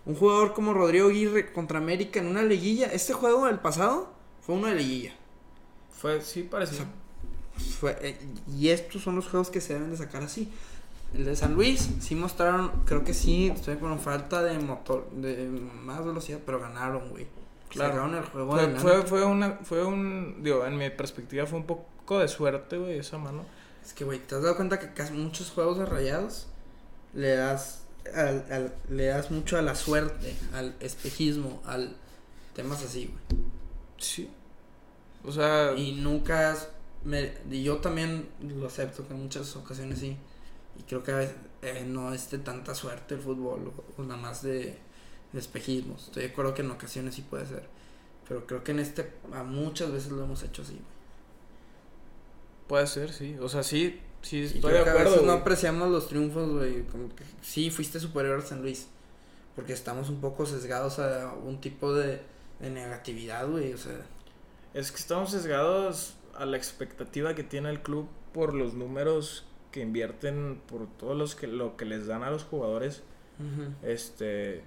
[0.05, 2.87] Un jugador como Rodrigo Aguirre contra América en una liguilla.
[2.87, 5.13] Este juego, el pasado, fue una liguilla.
[5.91, 6.73] Fue, sí, parece.
[6.73, 6.85] O sea,
[7.79, 8.17] Fue- eh,
[8.57, 10.51] y estos son los juegos que se deben de sacar así.
[11.13, 15.47] El de San Luis sí mostraron, creo que sí, estoy con falta de motor, de
[15.83, 17.27] más velocidad, pero ganaron, güey.
[17.69, 17.93] Claro.
[17.93, 18.81] Sacaron el juego fue, adelante.
[18.81, 22.99] fue, fue una, fue un, digo, en mi perspectiva fue un poco de suerte, güey,
[22.99, 23.45] esa mano.
[23.85, 26.47] Es que, güey, ¿te has dado cuenta que casi muchos juegos de rayados
[27.13, 27.83] le das,
[28.13, 31.95] al, al- le das mucho a la suerte, al espejismo, al
[32.55, 33.41] temas así, güey?
[33.97, 34.29] Sí.
[35.23, 36.67] O sea, Y nunca has-
[37.03, 40.17] me- y yo también lo acepto que en muchas ocasiones sí.
[40.79, 44.03] Y creo que a veces, eh, no es de tanta suerte el fútbol, o, o
[44.05, 44.77] nada más de,
[45.33, 46.05] de espejismos.
[46.07, 47.67] Estoy de acuerdo que en ocasiones sí puede ser.
[48.27, 50.73] Pero creo que en este, a muchas veces lo hemos hecho así.
[50.73, 50.90] güey.
[52.71, 53.35] Puede ser, sí.
[53.41, 55.11] O sea, sí, sí, estoy de que a acuerdo.
[55.11, 56.83] veces no apreciamos los triunfos, güey.
[56.83, 58.87] Como que sí, fuiste superior a San Luis.
[59.57, 62.21] Porque estamos un poco sesgados a un tipo de,
[62.61, 63.73] de negatividad, güey.
[63.73, 63.99] O sea,
[64.73, 69.81] Es que estamos sesgados a la expectativa que tiene el club por los números que
[69.81, 73.03] invierten, por todos los que lo que les dan a los jugadores.
[73.83, 74.63] Este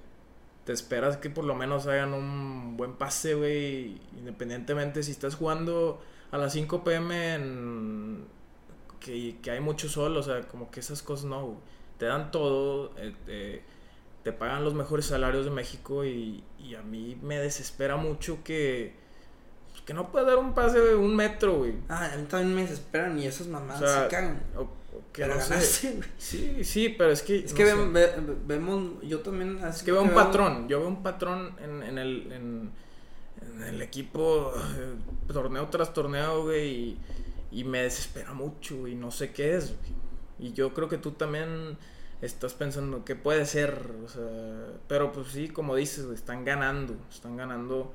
[0.67, 6.03] te esperas que por lo menos hagan un buen pase, güey, independientemente si estás jugando
[6.35, 8.25] a las 5 pm en
[8.99, 11.59] que, que hay mucho sol, o sea, como que esas cosas no, güey.
[11.99, 13.63] te dan todo, eh, eh,
[14.25, 18.95] te pagan los mejores salarios de México y, y a mí me desespera mucho que
[19.71, 21.75] pues, que no puedas dar un pase de un metro, güey.
[21.89, 24.43] Ah, a mí también me desesperan y esas mamadas O sea, se cagan.
[24.57, 24.69] O-
[25.13, 26.09] que Pero no ganaste, güey.
[26.19, 28.13] Sí, sí, pero es que Es no que ve-
[28.47, 29.59] vemos, yo también...
[29.65, 32.73] Es que veo un patrón, yo veo un patrón en, en el, en, en
[33.67, 36.99] el equipo, eh, torneo tras torneo, güey, y,
[37.53, 40.05] y me desespera mucho, y no sé qué es, güey.
[40.39, 41.79] Y yo creo que tú también
[42.21, 47.37] estás pensando que puede ser, o sea, pero pues sí, como dices, están ganando, están
[47.37, 47.93] ganando,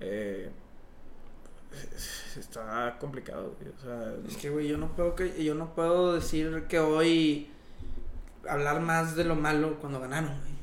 [0.00, 0.50] eh,
[2.38, 6.14] está complicado, güey, o sea, Es que, güey, yo no puedo que, yo no puedo
[6.14, 7.50] decir que hoy
[8.48, 10.54] hablar más de lo malo cuando ganaron, güey.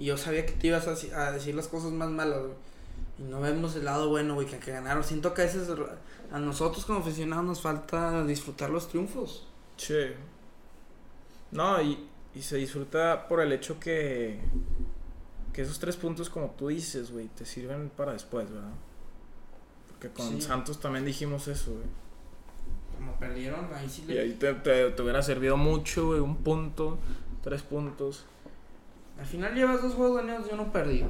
[0.00, 2.67] Y yo sabía que te ibas a, a decir las cosas más malas, güey.
[3.18, 5.02] Y no vemos el lado bueno, güey, que, que ganaron.
[5.02, 5.68] Siento que a veces
[6.30, 9.46] a nosotros como aficionados nos falta disfrutar los triunfos.
[9.76, 10.12] Sí.
[11.50, 14.38] No, y, y se disfruta por el hecho que,
[15.52, 18.70] que esos tres puntos, como tú dices, güey, te sirven para después, ¿verdad?
[19.88, 20.40] Porque con Sí.
[20.42, 21.86] Santos también dijimos eso, güey.
[22.96, 24.20] Como perdieron, ahí sí Y le...
[24.20, 26.98] ahí te, te- te hubiera servido mucho, güey, un punto,
[27.42, 28.26] tres puntos.
[29.18, 31.08] Al final llevas dos juegos ganados y uno perdido.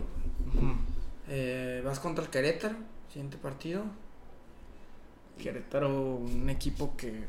[1.29, 2.75] Eh, vas contra el Querétaro,
[3.09, 3.85] siguiente partido.
[5.39, 7.25] Querétaro, un equipo que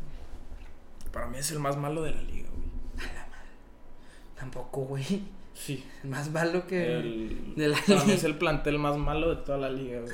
[1.12, 2.70] para mí es el más malo de la liga, güey.
[4.40, 5.24] Tampoco, güey.
[5.54, 5.84] Sí.
[6.06, 8.14] Más malo que El, de la para mí liga.
[8.16, 10.14] es el plantel más malo de toda la liga, güey.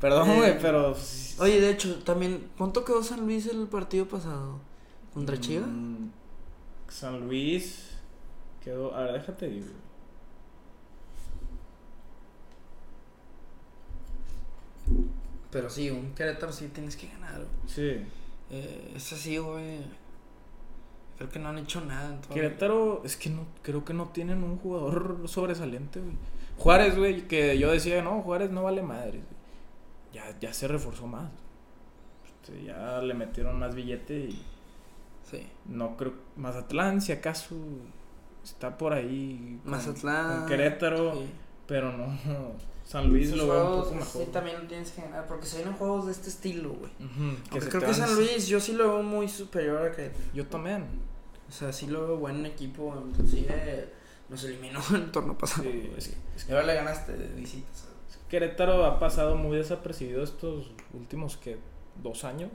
[0.00, 0.96] Perdón, Eh, güey, pero.
[1.40, 4.60] Oye, de hecho, también, ¿cuánto quedó San Luis el partido pasado?
[5.12, 5.68] ¿Contra Chivas?
[5.68, 6.08] Mm,
[6.88, 7.90] San Luis
[8.64, 8.94] quedó.
[8.94, 9.66] A ver, déjate digo.
[15.50, 17.36] Pero sí, un Querétaro sí tienes que ganar.
[17.36, 17.48] güey.
[17.66, 18.04] Sí.
[18.50, 19.78] Eh, es así, güey.
[21.16, 22.14] Creo que no han hecho nada.
[22.14, 26.14] en Querétaro, es que no, creo que no tienen un jugador sobresaliente, güey.
[26.58, 29.20] Juárez, güey, que yo decía, no, Juárez no vale madre.
[30.12, 31.30] Ya, ya se reforzó más.
[32.64, 34.42] Ya le metieron más billete y
[35.30, 35.46] Sí.
[35.66, 36.14] no creo.
[36.36, 37.54] Mazatlán, si acaso,
[38.42, 39.58] está por ahí.
[39.62, 40.38] con- Mazatlán.
[40.40, 41.26] Con Querétaro, sí.
[41.66, 42.06] pero no.
[42.88, 44.24] San Luis Esos lo veo un poco mejor.
[44.24, 45.26] Sí, también lo tienes que ganar.
[45.26, 46.90] Porque se vienen juegos de este estilo, güey.
[47.60, 50.24] Se creo que San Luis, yo sí lo veo muy superior a Querétaro.
[50.32, 50.86] Yo también.
[51.46, 52.96] O sea, sí lo veo buen equipo.
[53.06, 53.92] Inclusive
[54.30, 55.64] nos eliminó en el torneo pasado.
[55.64, 57.88] Sí, es, es Y ahora le ganaste de visitas.
[58.30, 61.58] Querétaro ha pasado muy desapercibido estos últimos que
[62.02, 62.52] dos años.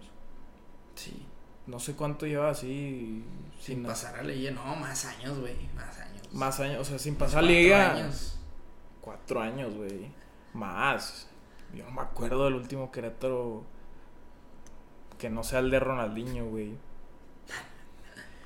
[0.95, 1.27] Sí.
[1.67, 3.23] No sé cuánto lleva así
[3.59, 4.49] Sin sin pasar a ley.
[4.51, 5.53] No, más años, güey.
[5.75, 6.33] Más años.
[6.33, 7.93] más años, o sea, sin pasar liga.
[7.93, 8.39] años.
[8.99, 10.22] Cuatro años, güey.
[10.53, 11.27] Más.
[11.73, 13.63] Yo no me acuerdo del último Querétaro
[15.17, 16.73] que no sea el de Ronaldinho, güey.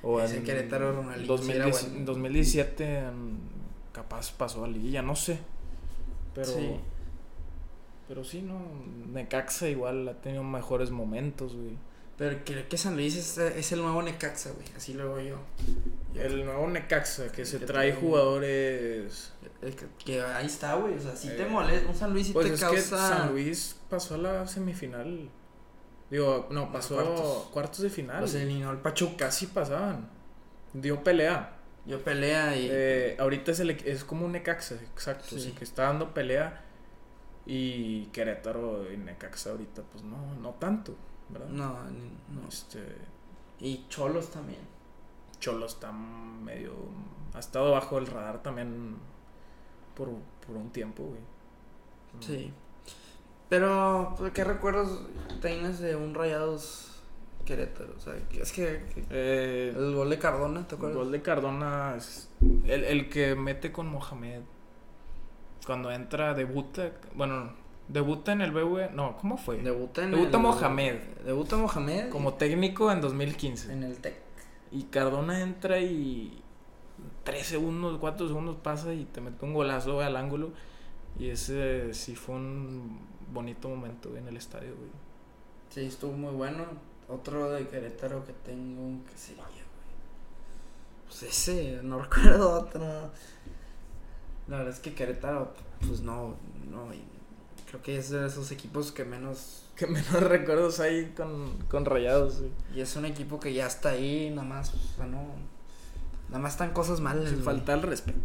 [0.02, 2.06] O Ese Querétaro Ronaldinho sí era 2010 bueno.
[2.06, 3.38] 2017 en-
[3.92, 5.38] capaz pasó a liguilla, no sé.
[6.34, 6.76] Pero Sí.
[8.06, 8.60] pero sí, no,
[9.12, 11.76] Necaxa igual ha tenido mejores momentos, güey.
[12.18, 14.66] Pero creo que San Luis es, es el nuevo Necaxa, güey.
[14.76, 15.36] Así lo veo
[16.14, 16.20] yo.
[16.20, 20.94] El nuevo Necaxa que se Que trae jugadores que, que ahí está, güey.
[20.94, 21.88] O sea, si te Eh, molesta.
[21.88, 22.76] Un San Luis sí Pues te es causa.
[22.76, 25.30] que San Luis pasó a la semifinal.
[26.10, 27.46] Digo, no, pasó cuartos.
[27.52, 28.20] cuartos, de final.
[28.22, 29.26] Los eliminó el Pachuca.
[29.26, 30.08] Casi pasaban.
[30.72, 31.54] Dio pelea.
[31.86, 32.68] Yo pelea y.
[32.70, 35.24] Eh, ahorita es, el, es como un Necaxa, exacto.
[35.36, 35.40] Sí.
[35.40, 35.52] Sí.
[35.52, 36.64] que está dando pelea.
[37.46, 40.94] Y Querétaro y Necaxa ahorita, pues no, no tanto,
[41.30, 41.48] ¿verdad?
[41.48, 42.48] no, ni- no.
[42.48, 42.82] Este,
[43.60, 44.60] Y Cholos también.
[45.40, 46.72] Cholo está medio.
[47.34, 48.96] Ha estado bajo el radar también
[49.96, 50.08] por,
[50.46, 51.20] por un tiempo, güey.
[52.20, 52.52] Sí.
[53.48, 55.00] Pero, pues, ¿qué recuerdos
[55.40, 57.00] tienes de un Rayados
[57.44, 57.94] Querétaro?
[57.96, 60.98] O sea, es que, que Eh, el gol de Cardona, ¿te El acuerdas?
[60.98, 62.28] gol de Cardona es
[62.64, 64.42] el, el que mete con Mohamed.
[65.66, 66.92] Cuando entra, debuta.
[67.14, 67.52] Bueno,
[67.88, 68.92] debuta en el BV.
[68.94, 69.58] No, ¿cómo fue?
[69.58, 70.94] Debuta en Debuta el- Mohamed.
[71.24, 72.08] Debuta Mohamed.
[72.10, 73.72] Como técnico en 2015.
[73.72, 74.16] en el TEC.
[74.72, 76.42] Y Cardona entra y.
[77.24, 80.50] Tres segundos, cuatro segundos pasa y te mete un golazo güey, al ángulo.
[81.18, 82.98] Y ese sí fue un
[83.32, 84.90] bonito momento güey, en el estadio, güey.
[85.70, 86.64] Sí, estuvo muy bueno.
[87.08, 89.58] Otro de Querétaro que tengo, ¿qué sería, güey?
[91.06, 92.80] Pues ese, no recuerdo otro.
[94.48, 95.52] La verdad es que Querétaro,
[95.86, 96.34] pues no,
[96.70, 96.88] no.
[97.68, 99.64] Creo que es de esos equipos que menos.
[99.78, 102.42] Que menos recuerdos hay con, con rayados.
[102.74, 105.22] Y es un equipo que ya está ahí, nada más, o sea, no.
[106.28, 107.30] Nada más están cosas malas.
[107.30, 108.18] Sin falta el respeto.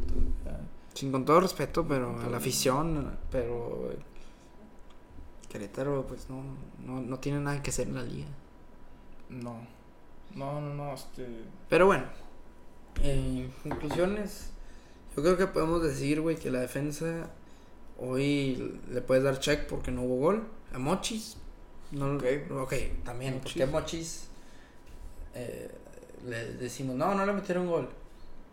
[0.96, 3.92] Sin con todo respeto, pero a la afición, pero.
[3.92, 4.00] eh,
[5.48, 6.44] Querétaro, pues no,
[6.84, 8.26] no, no tiene nada que hacer en la liga.
[9.30, 9.68] No.
[10.34, 11.28] No, no, no, este.
[11.70, 12.06] Pero bueno,
[13.04, 14.50] en conclusiones,
[15.16, 17.30] yo creo que podemos decir, güey, que la defensa
[18.00, 20.48] hoy le puedes dar check porque no hubo gol.
[20.74, 21.38] A Mochis,
[21.92, 22.24] no, Ok.
[22.52, 22.74] ok,
[23.04, 23.44] también, Mochis.
[23.54, 24.28] porque a Mochis
[25.36, 25.70] eh,
[26.26, 27.90] le decimos, no, no le metieron gol.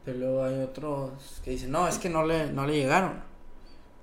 [0.05, 3.23] Pero luego hay otros que dicen, no, es que no le, no le llegaron.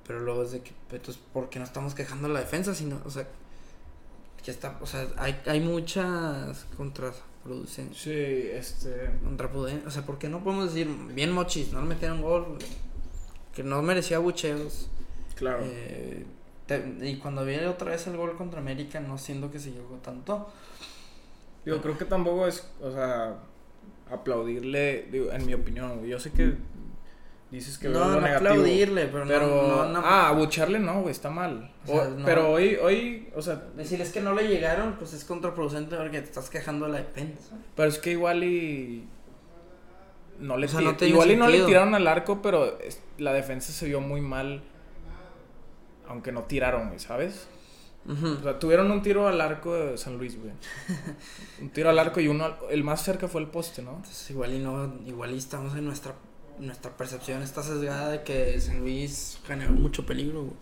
[0.06, 2.74] Pero luego es de que, entonces, ¿por qué no estamos quejando la defensa?
[2.74, 3.28] Sino, o sea,
[4.44, 7.98] que está, o sea, hay, hay muchas contraproducencias.
[8.02, 8.12] Sí,
[8.54, 9.10] este.
[9.86, 11.74] O sea, ¿por qué no podemos decir bien mochis?
[11.74, 12.58] No le metieron gol.
[13.54, 14.90] Que no merecía bucheos.
[15.38, 15.60] Claro.
[15.64, 16.26] Eh,
[16.66, 19.96] te- y cuando viene otra vez el gol contra América, no siento que se llegó
[20.04, 20.50] tanto.
[21.66, 23.36] Digo, creo que tampoco es, o sea,
[24.12, 26.04] aplaudirle, digo, en mi opinión.
[26.06, 26.54] Yo sé que
[27.52, 28.50] dices que no, lo no negativo.
[28.52, 31.72] aplaudirle, pero, Pero, no, no, no- ah, abucharle no, güey, está mal.
[31.86, 32.18] O sea, O-.
[32.26, 36.26] Pero hoy, hoy, o sea, Decirles que no le llegaron, pues es contraproducente porque te
[36.28, 37.56] estás quejando de la defensa.
[37.76, 39.06] pero es que igual y
[40.40, 42.78] no le O sea, igual y no le tiraron al arco, pero
[43.18, 44.62] la defensa se vio muy mal
[46.10, 47.48] aunque no tiraron, güey, ¿sabes?
[48.08, 50.54] O sea, tuvieron un tiro al arco de San Luis, güey.
[51.62, 53.98] un tiro al arco y uno, al- el más cerca fue el poste, ¿no?
[53.98, 56.16] Entonces igual y no, igual y estamos en nuestra,
[56.58, 60.54] nuestra percepción está sesgada de que San Luis generó mucho peligro, güey.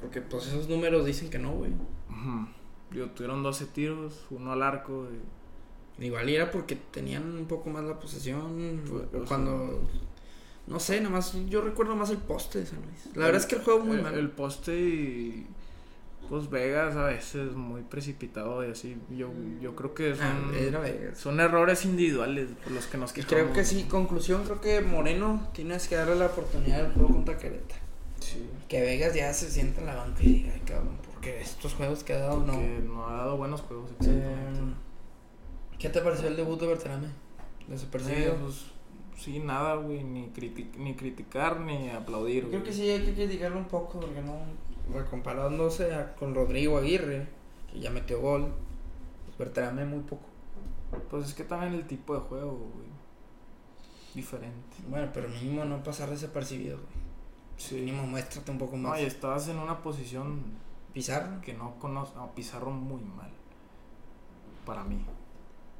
[0.00, 1.72] Porque pues esos números dicen que no, güey.
[1.72, 2.48] Ujú.
[2.90, 5.06] Digo, tuvieron 12 tiros, uno al arco.
[5.10, 8.82] y- Igual y era porque tenían un poco más la posesión.
[9.28, 9.82] Cuando.
[10.66, 13.14] No sé, nada más yo recuerdo más el poste de San Luis.
[13.16, 14.14] La verdad es que el juego muy el, mal.
[14.14, 15.46] El poste y.
[16.28, 18.96] Pues Vegas a veces muy precipitado y así.
[19.10, 19.28] Yo,
[19.60, 21.18] yo creo que son, Ah, era Vegas.
[21.18, 23.34] son errores individuales por los que nos quejamos.
[23.34, 27.36] creo que sí, conclusión, creo que Moreno tienes que darle la oportunidad del juego contra
[27.36, 27.82] Querétaro.
[28.20, 28.48] Sí.
[28.68, 32.14] Que Vegas ya se sienta en la banca y diga, cabrón, porque estos juegos que
[32.14, 32.58] ha dado no.
[32.58, 34.76] No ha dado buenos juegos, Eh, exactamente.
[35.78, 37.08] ¿Qué te pareció el debut de Berterame?
[37.68, 38.32] Desapercibido.
[38.32, 38.54] Eh, pues,
[39.16, 40.02] sí, nada, güey.
[40.04, 42.44] Ni, criti- ni criticar ni aplaudir.
[42.48, 42.62] Creo güey.
[42.64, 44.36] que sí hay que criticarlo un poco porque no,
[44.90, 47.26] bueno, comparándose a- con Rodrigo Aguirre,
[47.72, 48.52] que ya metió gol,
[49.26, 50.24] pues Berterame muy poco.
[51.10, 52.86] Pues es que también el tipo de juego, güey.
[54.14, 54.76] Diferente.
[54.88, 57.04] Bueno, pero mínimo no pasar desapercibido, güey.
[57.56, 57.76] Sí.
[57.76, 59.00] Mínimo muéstrate un poco No, más.
[59.00, 60.40] y estabas en una posición
[60.92, 61.40] Pizarro.
[61.40, 62.16] que no conozco.
[62.18, 63.30] No, Pizarro muy mal.
[64.64, 65.04] Para mí.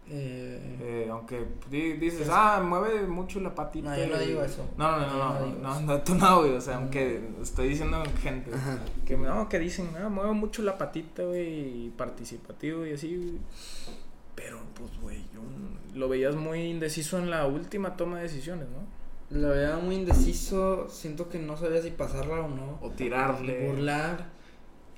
[0.06, 3.90] Eh, Eh, aunque di- dices, ah, mueve mucho la patita.
[3.90, 4.68] no, yo no digo eso.
[4.76, 5.80] No, no, no, no, digo no, eso.
[5.82, 6.52] no, tú no, güey.
[6.56, 6.80] O sea, No.
[6.82, 8.52] aunque estoy diciendo gente.
[8.54, 8.78] Ajá.
[9.06, 13.38] Que no, que dicen, ah, mueve mucho la patita, güey, y participativo y así, güey.
[14.34, 15.40] Pero, pues, güey, yo
[15.94, 18.94] lo veías muy indeciso en la última toma de decisiones, ¿no?
[19.40, 22.78] Lo veía muy indeciso, siento que no sabía si pasarla o no.
[22.82, 23.68] O tirarle.
[23.70, 24.26] burlar.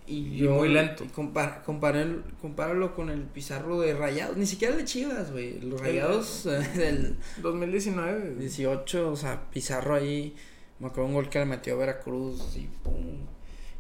[0.06, 1.04] Y, Y yo muy lento.
[1.04, 5.60] y compar- comparé- compáralo con el Pizarro de Rayados, ni siquiera de Chivas, güey.
[5.60, 8.20] Los Rayados eh, del 2019.
[8.20, 8.34] güey.
[8.38, 10.36] 18, o sea, Pizarro ahí,
[10.78, 13.26] me acuerdo un gol que le metió a Veracruz y pum,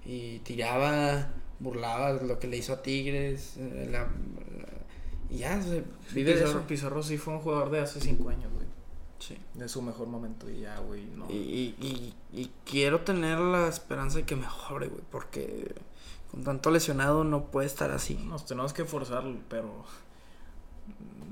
[0.04, 4.66] y tiraba, burlaba lo que le hizo a Tigres, eh, la- la-
[5.30, 6.66] y ya, o sea, vive de Pizarro, eso.
[6.66, 8.66] Pizarro sí fue un jugador de hace cinco años, güey.
[9.18, 9.36] Sí.
[9.54, 11.26] De su mejor momento y ya, güey, no.
[11.30, 15.74] Y, y, y, y quiero tener la esperanza de que mejore, güey, porque
[16.36, 18.14] con tanto lesionado no puede estar así.
[18.28, 19.84] Nos tenemos que forzarlo, pero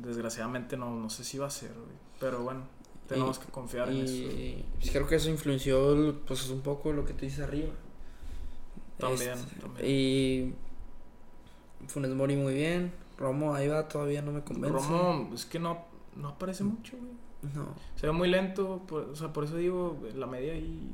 [0.02, 1.72] desgraciadamente no, no sé si va a ser.
[2.20, 2.62] Pero bueno,
[3.08, 4.12] tenemos Y- que confiar en eso.
[4.14, 7.70] Y pues, creo que eso influenció pues un poco lo que te dice arriba.
[8.98, 9.86] También, Este, también.
[9.86, 10.54] Y
[11.88, 12.92] Funes Mori muy bien.
[13.18, 14.76] Romo ahí va, todavía no me convence.
[14.76, 15.84] Romo, es que no,
[16.16, 17.12] no aparece mucho, güey.
[17.54, 17.66] No.
[17.96, 20.92] Se ve muy lento, por- o sea, por eso digo, la media y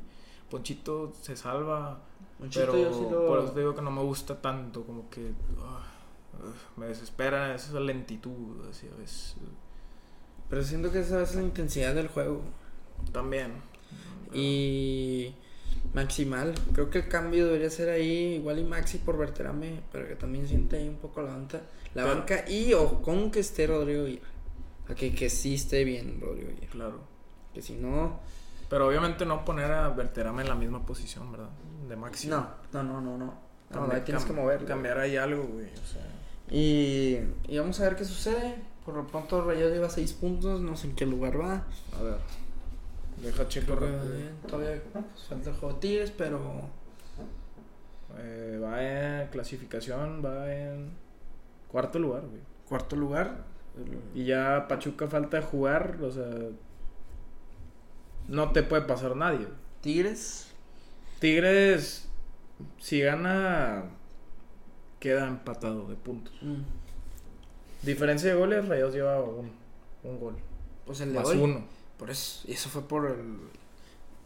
[0.49, 2.01] Ponchito se salva.
[2.41, 5.31] Monchito pero yo sí lo- por eso digo que no me gusta tanto, como que
[5.59, 5.83] ah,
[6.75, 9.35] me desespera esa lentitud, así a veces.
[10.49, 12.41] Pero siento que esa es la intensidad del juego.
[13.13, 13.53] También.
[14.33, 15.33] Y
[15.93, 20.15] Maximal, creo que el cambio debería ser ahí, igual y Maxi por Berterame, pero que
[20.15, 21.61] también siente ahí un poco la banca,
[21.93, 24.21] la Pero- banca y o con que esté Rodrigo Aguirre.
[24.87, 26.67] Sea, que, que sí esté bien Rodrigo Aguirre.
[26.67, 26.99] Claro.
[27.53, 28.19] Que si no,
[28.71, 31.49] Pero obviamente no poner a Berterame en la misma posición, ¿verdad?
[31.87, 32.35] De máximo.
[32.71, 33.25] no, no, no, no, no.
[33.25, 34.65] No, Cambi- ahí tienes que mover.
[34.65, 35.65] Cambiar ahí algo, güey.
[35.67, 36.01] O sea.
[36.49, 38.55] Y, y vamos a ver qué sucede.
[38.85, 41.63] Por lo pronto Rayados lleva 6 puntos, no sé en qué lugar va.
[41.99, 42.15] A ver.
[43.21, 46.39] Deja checo bien, Todavía pues, falta el juego de Tigres, pero
[48.17, 48.81] Eh, va
[49.21, 50.91] en clasificación, va en
[51.67, 52.41] cuarto lugar, güey.
[52.67, 53.43] cuarto lugar.
[54.15, 56.25] Y ya Pachuca falta jugar, o sea.
[58.27, 59.47] No te puede pasar nadie.
[59.81, 60.47] Tigres.
[61.19, 62.07] Tigres,
[62.79, 63.85] si gana,
[64.99, 66.33] queda empatado de puntos.
[66.41, 66.61] mm,
[67.83, 69.51] Diferencia de goles, Rayos lleva un,
[70.03, 70.35] un gol.
[70.85, 71.37] Pues el de Más hoy.
[71.39, 71.63] uno.
[71.97, 73.37] Por eso, y eso fue por el,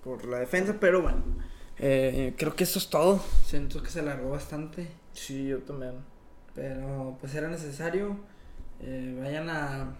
[0.03, 1.21] por la defensa, pero bueno.
[1.77, 3.21] eh, creo que eso es todo.
[3.45, 5.93] Siento que se alargó bastante, Sí, yo también.
[6.53, 8.17] pero pues era necesario.
[8.81, 9.95] Eh, vayan a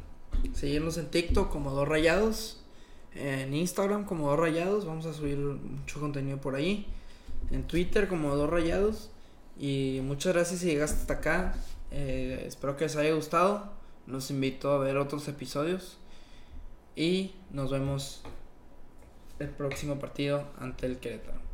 [0.54, 2.62] seguirnos en TikTok como Dos Rayados,
[3.16, 6.86] en Instagram como Dos Rayados, vamos a subir mucho contenido por ahí,
[7.52, 9.10] en Twitter como Dos Rayados.
[9.58, 11.56] Y muchas gracias si llegaste hasta acá.
[11.92, 13.72] Eh, espero que les haya gustado.
[14.06, 15.98] Los invito a ver otros episodios.
[16.96, 18.22] Y nos vemos
[19.40, 21.45] el próximo partido ante el Querétaro.